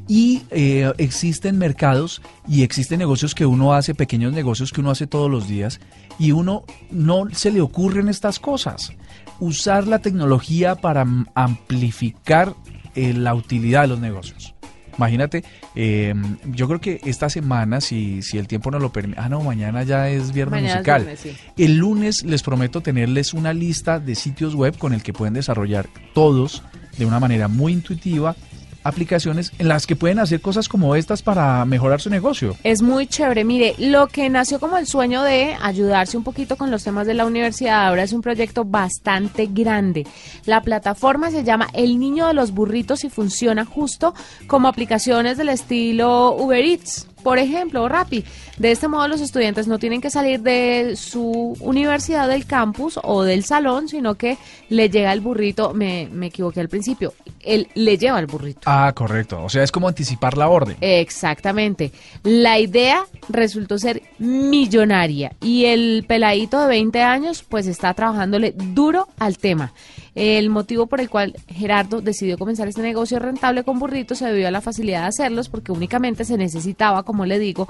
Y 0.08 0.44
eh, 0.52 0.92
existen 1.00 1.58
mercados 1.58 2.22
y 2.48 2.62
existen 2.62 3.00
negocios 3.00 3.34
que 3.34 3.46
uno 3.46 3.74
hace, 3.74 3.96
pequeños 3.96 4.34
negocios 4.34 4.72
que 4.72 4.82
uno 4.82 4.92
hace 4.92 5.08
todos 5.08 5.30
los 5.30 5.48
días, 5.48 5.80
y 6.20 6.34
uno 6.34 6.64
no 6.92 7.24
se 7.32 7.52
le 7.52 7.62
ocurren 7.62 8.10
estas 8.10 8.40
cosas. 8.40 8.94
Usar 9.40 9.88
la 9.88 10.00
tecnología 10.00 10.76
para 10.76 11.06
amplificar 11.36 12.54
eh, 12.96 13.14
la 13.14 13.34
utilidad 13.34 13.82
de 13.84 13.88
los 13.88 14.00
negocios. 14.00 14.54
Imagínate, 14.98 15.44
eh, 15.74 16.14
yo 16.46 16.68
creo 16.68 16.80
que 16.82 17.00
esta 17.06 17.30
semana, 17.30 17.82
si, 17.82 18.22
si 18.22 18.38
el 18.38 18.48
tiempo 18.48 18.70
nos 18.72 18.82
lo 18.82 18.92
permite, 18.92 19.20
ah, 19.20 19.30
no, 19.30 19.42
mañana 19.42 19.84
ya 19.84 20.10
es 20.10 20.34
viernes 20.34 20.62
Mañana 20.62 20.74
es 20.74 20.76
musical. 20.80 21.02
viernes, 21.04 21.20
sí. 21.22 21.38
El 21.58 21.78
lunes 21.78 22.24
les 22.24 22.44
prometo 22.44 22.82
tenerles 22.82 23.34
una 23.34 23.54
lista 23.54 24.00
de 24.00 24.16
sitios 24.16 24.54
web 24.54 24.78
con 24.78 24.94
el 24.94 25.02
que 25.02 25.14
pueden 25.14 25.34
desarrollar 25.34 25.88
todos 26.14 26.62
de 26.98 27.06
una 27.06 27.20
manera 27.20 27.48
muy 27.48 27.72
intuitiva 27.74 28.36
aplicaciones 28.84 29.52
en 29.60 29.68
las 29.68 29.88
que 29.88 29.96
pueden 29.96 30.20
hacer 30.20 30.42
cosas 30.42 30.68
como 30.68 30.96
estas 30.96 31.22
para 31.22 31.64
mejorar 31.66 32.02
su 32.02 32.10
negocio. 32.10 32.56
Es 32.64 32.82
muy 32.82 33.08
chévere. 33.08 33.44
Mire, 33.44 33.76
lo 33.78 34.08
que 34.08 34.30
nació 34.30 34.60
como 34.60 34.78
el 34.78 34.88
sueño 34.88 35.24
de 35.24 35.56
ayudarse 35.62 36.18
un 36.18 36.24
poquito 36.24 36.56
con 36.56 36.72
los 36.72 36.84
temas 36.84 37.08
de 37.08 37.14
la 37.14 37.26
universidad 37.26 37.88
ahora 37.88 38.04
es 38.04 38.14
un 38.14 38.22
proyecto 38.22 38.66
bastante 38.66 39.48
grande. 39.52 40.06
La 40.46 40.62
plataforma 40.62 41.32
se 41.32 41.44
llama 41.44 41.68
El 41.74 42.00
Niño 42.00 42.28
de 42.28 42.34
los 42.34 42.52
Burritos 42.52 43.04
y 43.04 43.10
funciona 43.10 43.66
justo 43.66 44.14
como 44.48 44.68
aplicaciones 44.68 45.38
del 45.38 45.50
estilo 45.50 46.36
Uber 46.36 46.64
Eats. 46.64 47.08
Por 47.24 47.38
ejemplo, 47.38 47.84
o 47.84 47.90
Rappi. 47.90 48.24
De 48.58 48.72
este 48.72 48.88
modo 48.88 49.08
los 49.08 49.22
estudiantes 49.22 49.68
no 49.68 49.80
tienen 49.80 50.02
que 50.02 50.10
salir 50.10 50.42
de 50.42 50.96
su 50.96 51.56
universidad 51.60 52.28
del 52.28 52.46
campus 52.46 53.00
o 53.04 53.24
del 53.24 53.44
salón, 53.44 53.88
sino 53.88 54.16
que 54.16 54.38
le 54.70 54.90
llega 54.90 55.14
el 55.14 55.22
burrito, 55.22 55.74
me, 55.74 56.08
me 56.12 56.28
equivoqué 56.28 56.62
al 56.62 56.70
principio, 56.70 57.14
él 57.44 57.68
le 57.76 57.98
lleva 57.98 58.20
el 58.20 58.28
burrito. 58.28 58.62
Ah, 58.66 58.92
correcto. 58.96 59.44
O 59.44 59.50
sea, 59.50 59.64
es 59.64 59.72
como 59.72 59.88
anticipar 59.88 60.38
la 60.38 60.48
orden. 60.50 60.78
Exactamente. 60.82 61.92
La 62.24 62.60
idea 62.60 63.06
resultó 63.30 63.78
ser 63.78 64.02
millonaria 64.20 65.34
y 65.42 65.66
el 65.66 66.06
peladito 66.08 66.60
de 66.62 66.68
20 66.68 67.02
años 67.02 67.44
pues 67.48 67.68
está 67.68 67.94
trabajándole 67.94 68.54
duro 68.56 69.08
al 69.20 69.38
tema. 69.38 69.74
El 70.14 70.50
motivo 70.50 70.88
por 70.88 71.00
el 71.00 71.10
cual 71.10 71.36
Gerardo 71.48 72.02
decidió 72.02 72.38
comenzar 72.38 72.68
este 72.68 72.82
negocio 72.82 73.18
rentable 73.18 73.64
con 73.64 73.80
burritos 73.80 74.18
se 74.18 74.26
debió 74.26 74.48
a 74.48 74.52
la 74.52 74.60
facilidad 74.60 75.04
de 75.04 75.08
hacerlos 75.08 75.48
porque 75.48 75.72
únicamente 75.72 76.26
se 76.26 76.38
necesitaba, 76.38 77.04
como 77.04 77.26
le 77.26 77.40
digo, 77.40 77.70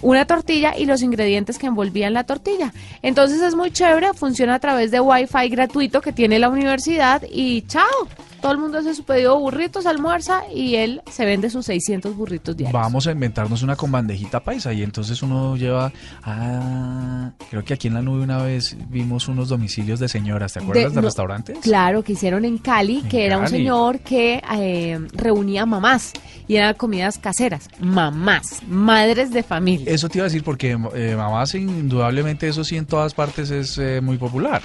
una 0.00 0.26
tortilla 0.26 0.74
y 0.76 0.86
los 0.86 1.02
ingredientes 1.02 1.58
que 1.58 1.66
envolvían 1.66 2.14
la 2.14 2.24
tortilla. 2.24 2.72
Entonces 3.02 3.42
es 3.42 3.54
muy 3.54 3.70
chévere, 3.70 4.14
funciona 4.14 4.54
a 4.54 4.58
través 4.58 4.90
de 4.90 5.00
Wi-Fi 5.00 5.48
gratuito 5.50 6.00
que 6.00 6.12
tiene 6.12 6.38
la 6.38 6.48
universidad 6.48 7.22
y 7.30 7.62
chao. 7.62 8.08
Todo 8.42 8.50
el 8.50 8.58
mundo 8.58 8.78
hace 8.78 8.92
su 8.92 9.04
pedido 9.04 9.38
burritos, 9.38 9.86
almuerza 9.86 10.42
y 10.52 10.74
él 10.74 11.00
se 11.08 11.24
vende 11.24 11.48
sus 11.48 11.64
600 11.66 12.16
burritos 12.16 12.56
diarios. 12.56 12.72
Vamos 12.72 13.06
a 13.06 13.12
inventarnos 13.12 13.62
una 13.62 13.76
con 13.76 13.92
bandejita 13.92 14.40
paisa 14.40 14.72
y 14.72 14.82
entonces 14.82 15.22
uno 15.22 15.56
lleva... 15.56 15.92
Ah, 16.24 17.30
creo 17.48 17.64
que 17.64 17.74
aquí 17.74 17.86
en 17.86 17.94
la 17.94 18.02
nube 18.02 18.24
una 18.24 18.42
vez 18.42 18.76
vimos 18.88 19.28
unos 19.28 19.48
domicilios 19.48 20.00
de 20.00 20.08
señoras, 20.08 20.54
¿te 20.54 20.58
acuerdas 20.58 20.92
de, 20.92 21.00
no, 21.00 21.06
restaurantes? 21.06 21.58
Claro, 21.60 22.02
que 22.02 22.14
hicieron 22.14 22.44
en 22.44 22.58
Cali, 22.58 22.98
En 22.98 23.08
que 23.08 23.26
era 23.26 23.38
un 23.38 23.46
señor 23.46 24.00
que 24.00 24.42
eh, 24.58 24.98
reunía 25.12 25.64
mamás 25.64 26.12
y 26.48 26.56
eran 26.56 26.74
comidas 26.74 27.18
caseras. 27.18 27.68
Mamás, 27.78 28.60
madres 28.66 29.30
de 29.30 29.44
familia. 29.44 29.86
Eso 29.88 30.08
te 30.08 30.18
iba 30.18 30.24
a 30.24 30.28
decir 30.28 30.42
porque 30.42 30.76
eh, 30.96 31.14
mamás 31.16 31.54
indudablemente 31.54 32.48
eso 32.48 32.64
sí 32.64 32.76
en 32.76 32.86
todas 32.86 33.14
partes 33.14 33.52
es 33.52 33.78
eh, 33.78 34.00
muy 34.00 34.18
popular. 34.18 34.62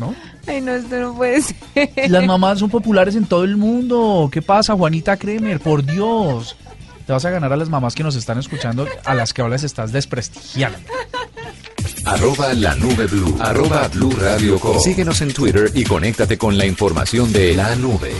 ¿No? 0.00 0.14
Ay, 0.46 0.62
no, 0.62 0.72
esto 0.72 0.98
no 0.98 1.14
puede 1.14 1.42
ser. 1.42 1.56
Las 2.08 2.24
mamás 2.24 2.58
son 2.58 2.70
populares 2.70 3.14
en 3.14 3.26
todo 3.26 3.44
el 3.44 3.56
mundo. 3.58 4.28
¿Qué 4.32 4.40
pasa, 4.40 4.74
Juanita 4.74 5.18
Kremer? 5.18 5.60
Por 5.60 5.84
Dios. 5.84 6.56
Te 7.06 7.12
vas 7.12 7.24
a 7.24 7.30
ganar 7.30 7.52
a 7.52 7.56
las 7.56 7.68
mamás 7.68 7.94
que 7.94 8.02
nos 8.02 8.16
están 8.16 8.38
escuchando, 8.38 8.86
a 9.04 9.14
las 9.14 9.34
que 9.34 9.42
ahora 9.42 9.54
les 9.56 9.64
estás 9.64 9.92
desprestigiando. 9.92 10.78
Arroba 12.06 12.54
la 12.54 12.74
nube 12.76 13.06
blue. 13.06 13.36
Arroba 13.40 13.88
blue 13.88 14.12
radio 14.18 14.58
com. 14.58 14.78
Síguenos 14.80 15.20
en 15.20 15.34
Twitter 15.34 15.70
y 15.74 15.84
conéctate 15.84 16.38
con 16.38 16.56
la 16.56 16.64
información 16.64 17.30
de 17.32 17.54
la 17.54 17.74
nube. 17.76 18.12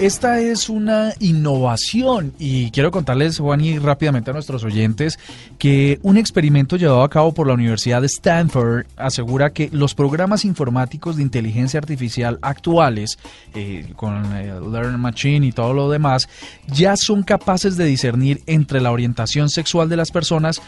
Esta 0.00 0.40
es 0.40 0.68
una 0.68 1.12
innovación 1.20 2.32
y 2.40 2.72
quiero 2.72 2.90
contarles, 2.90 3.38
Juan, 3.38 3.60
y 3.60 3.78
rápidamente 3.78 4.30
a 4.30 4.34
nuestros 4.34 4.64
oyentes 4.64 5.20
que 5.56 6.00
un 6.02 6.16
experimento 6.16 6.76
llevado 6.76 7.04
a 7.04 7.08
cabo 7.08 7.32
por 7.32 7.46
la 7.46 7.54
Universidad 7.54 8.00
de 8.00 8.08
Stanford 8.08 8.86
asegura 8.96 9.50
que 9.50 9.70
los 9.72 9.94
programas 9.94 10.44
informáticos 10.44 11.16
de 11.16 11.22
inteligencia 11.22 11.78
artificial 11.78 12.40
actuales, 12.42 13.18
eh, 13.54 13.92
con 13.94 14.34
eh, 14.34 14.52
Learn 14.68 14.98
Machine 14.98 15.46
y 15.46 15.52
todo 15.52 15.72
lo 15.72 15.88
demás, 15.88 16.28
ya 16.66 16.96
son 16.96 17.22
capaces 17.22 17.76
de 17.76 17.84
discernir 17.84 18.42
entre 18.46 18.80
la 18.80 18.90
orientación 18.90 19.48
sexual 19.48 19.88
de 19.88 19.96
las 19.96 20.10
personas 20.10 20.60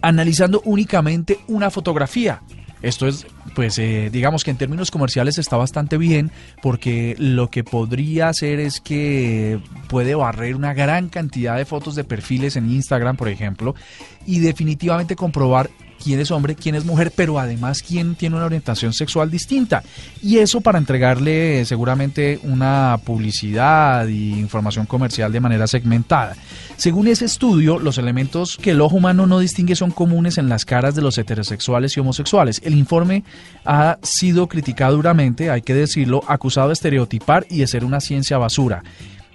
analizando 0.00 0.62
únicamente 0.64 1.38
una 1.48 1.70
fotografía. 1.70 2.40
Esto 2.82 3.08
es, 3.08 3.26
pues, 3.54 3.78
eh, 3.78 4.08
digamos 4.12 4.44
que 4.44 4.50
en 4.50 4.56
términos 4.56 4.90
comerciales 4.90 5.38
está 5.38 5.56
bastante 5.56 5.98
bien 5.98 6.30
porque 6.62 7.16
lo 7.18 7.48
que 7.48 7.64
podría 7.64 8.28
hacer 8.28 8.60
es 8.60 8.80
que 8.80 9.60
puede 9.88 10.14
barrer 10.14 10.54
una 10.54 10.74
gran 10.74 11.08
cantidad 11.08 11.56
de 11.56 11.64
fotos 11.64 11.94
de 11.94 12.04
perfiles 12.04 12.56
en 12.56 12.70
Instagram, 12.70 13.16
por 13.16 13.28
ejemplo, 13.28 13.74
y 14.26 14.38
definitivamente 14.40 15.16
comprobar 15.16 15.70
quién 16.02 16.20
es 16.20 16.30
hombre, 16.30 16.54
quién 16.54 16.74
es 16.74 16.84
mujer, 16.84 17.12
pero 17.14 17.38
además 17.38 17.82
quién 17.82 18.14
tiene 18.14 18.36
una 18.36 18.46
orientación 18.46 18.92
sexual 18.92 19.30
distinta. 19.30 19.82
Y 20.22 20.38
eso 20.38 20.60
para 20.60 20.78
entregarle 20.78 21.64
seguramente 21.64 22.40
una 22.42 22.98
publicidad 23.04 24.06
y 24.08 24.32
información 24.32 24.86
comercial 24.86 25.32
de 25.32 25.40
manera 25.40 25.66
segmentada. 25.66 26.36
Según 26.76 27.08
ese 27.08 27.24
estudio, 27.24 27.78
los 27.78 27.98
elementos 27.98 28.56
que 28.56 28.70
el 28.70 28.80
ojo 28.80 28.96
humano 28.96 29.26
no 29.26 29.40
distingue 29.40 29.74
son 29.74 29.90
comunes 29.90 30.38
en 30.38 30.48
las 30.48 30.64
caras 30.64 30.94
de 30.94 31.02
los 31.02 31.18
heterosexuales 31.18 31.96
y 31.96 32.00
homosexuales. 32.00 32.60
El 32.64 32.74
informe 32.74 33.24
ha 33.64 33.98
sido 34.02 34.48
criticado 34.48 34.96
duramente, 34.96 35.50
hay 35.50 35.62
que 35.62 35.74
decirlo, 35.74 36.22
acusado 36.28 36.68
de 36.68 36.74
estereotipar 36.74 37.46
y 37.50 37.58
de 37.58 37.66
ser 37.66 37.84
una 37.84 38.00
ciencia 38.00 38.38
basura. 38.38 38.82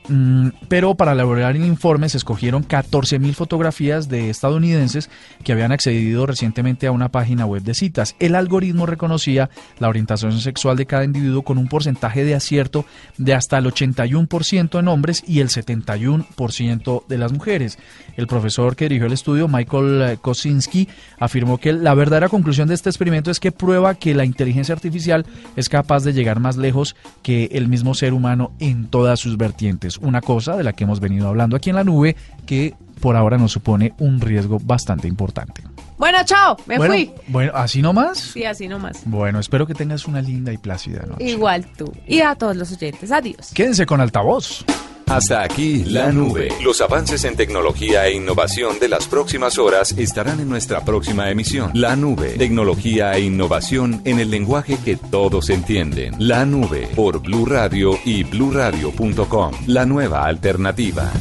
Mm, 0.09 0.49
pero 0.67 0.95
para 0.95 1.13
elaborar 1.13 1.55
el 1.55 1.65
informe 1.65 2.09
se 2.09 2.17
escogieron 2.17 2.67
14.000 2.67 3.33
fotografías 3.33 4.09
de 4.09 4.29
estadounidenses 4.29 5.09
que 5.43 5.53
habían 5.53 5.71
accedido 5.71 6.25
recientemente 6.25 6.87
a 6.87 6.91
una 6.91 7.09
página 7.09 7.45
web 7.45 7.63
de 7.63 7.73
citas. 7.73 8.15
El 8.19 8.35
algoritmo 8.35 8.85
reconocía 8.85 9.49
la 9.79 9.87
orientación 9.87 10.39
sexual 10.39 10.75
de 10.75 10.85
cada 10.85 11.05
individuo 11.05 11.43
con 11.43 11.57
un 11.57 11.69
porcentaje 11.69 12.25
de 12.25 12.35
acierto 12.35 12.85
de 13.17 13.33
hasta 13.33 13.57
el 13.57 13.65
81% 13.65 14.79
en 14.79 14.87
hombres 14.87 15.23
y 15.25 15.39
el 15.39 15.49
71% 15.49 17.07
de 17.07 17.17
las 17.17 17.31
mujeres. 17.31 17.79
El 18.17 18.27
profesor 18.27 18.75
que 18.75 18.85
dirigió 18.85 19.07
el 19.07 19.13
estudio, 19.13 19.47
Michael 19.47 20.01
eh, 20.01 20.17
Kosinski, 20.21 20.89
afirmó 21.17 21.57
que 21.57 21.71
la 21.71 21.93
verdadera 21.93 22.29
conclusión 22.29 22.67
de 22.67 22.75
este 22.75 22.89
experimento 22.89 23.31
es 23.31 23.39
que 23.39 23.51
prueba 23.51 23.95
que 23.95 24.13
la 24.13 24.25
inteligencia 24.25 24.75
artificial 24.75 25.25
es 25.55 25.69
capaz 25.69 26.03
de 26.03 26.13
llegar 26.13 26.39
más 26.39 26.57
lejos 26.57 26.95
que 27.21 27.45
el 27.53 27.67
mismo 27.69 27.93
ser 27.93 28.13
humano 28.13 28.51
en 28.59 28.87
todas 28.87 29.19
sus 29.19 29.37
vertientes. 29.37 29.92
Una 29.99 30.21
cosa 30.21 30.55
de 30.55 30.63
la 30.63 30.73
que 30.73 30.83
hemos 30.83 30.99
venido 30.99 31.27
hablando 31.27 31.55
aquí 31.55 31.69
en 31.69 31.75
la 31.75 31.83
nube 31.83 32.15
que 32.45 32.75
por 32.99 33.15
ahora 33.15 33.37
nos 33.37 33.51
supone 33.51 33.93
un 33.99 34.21
riesgo 34.21 34.59
bastante 34.63 35.07
importante. 35.07 35.61
Bueno, 35.97 36.17
chao, 36.25 36.57
me 36.65 36.77
bueno, 36.77 36.93
fui. 36.93 37.11
bueno, 37.27 37.51
así 37.55 37.81
nomás. 37.81 38.17
Sí, 38.17 38.45
así 38.45 38.67
nomás. 38.67 39.01
Bueno, 39.05 39.39
espero 39.39 39.67
que 39.67 39.73
tengas 39.73 40.07
una 40.07 40.21
linda 40.21 40.51
y 40.51 40.57
plácida 40.57 41.05
noche. 41.05 41.23
Igual 41.23 41.65
tú. 41.77 41.91
Y 42.07 42.21
a 42.21 42.35
todos 42.35 42.55
los 42.55 42.71
oyentes, 42.71 43.11
adiós. 43.11 43.51
Quédense 43.53 43.85
con 43.85 44.01
altavoz. 44.01 44.65
Hasta 45.07 45.43
aquí 45.43 45.83
la 45.85 46.11
nube. 46.11 46.49
Los 46.63 46.81
avances 46.81 47.23
en 47.23 47.35
tecnología 47.35 48.07
e 48.07 48.13
innovación 48.13 48.79
de 48.79 48.89
las 48.89 49.07
próximas 49.07 49.57
horas 49.57 49.91
estarán 49.97 50.39
en 50.39 50.49
nuestra 50.49 50.83
próxima 50.85 51.29
emisión. 51.29 51.71
La 51.73 51.95
nube, 51.95 52.35
tecnología 52.37 53.13
e 53.13 53.21
innovación 53.21 54.01
en 54.05 54.19
el 54.19 54.31
lenguaje 54.31 54.77
que 54.83 54.95
todos 54.95 55.49
entienden. 55.49 56.15
La 56.19 56.45
nube 56.45 56.87
por 56.95 57.21
Blue 57.21 57.45
Radio 57.45 57.97
y 58.05 58.23
bluradio.com. 58.23 59.51
La 59.67 59.85
nueva 59.85 60.25
alternativa. 60.25 61.11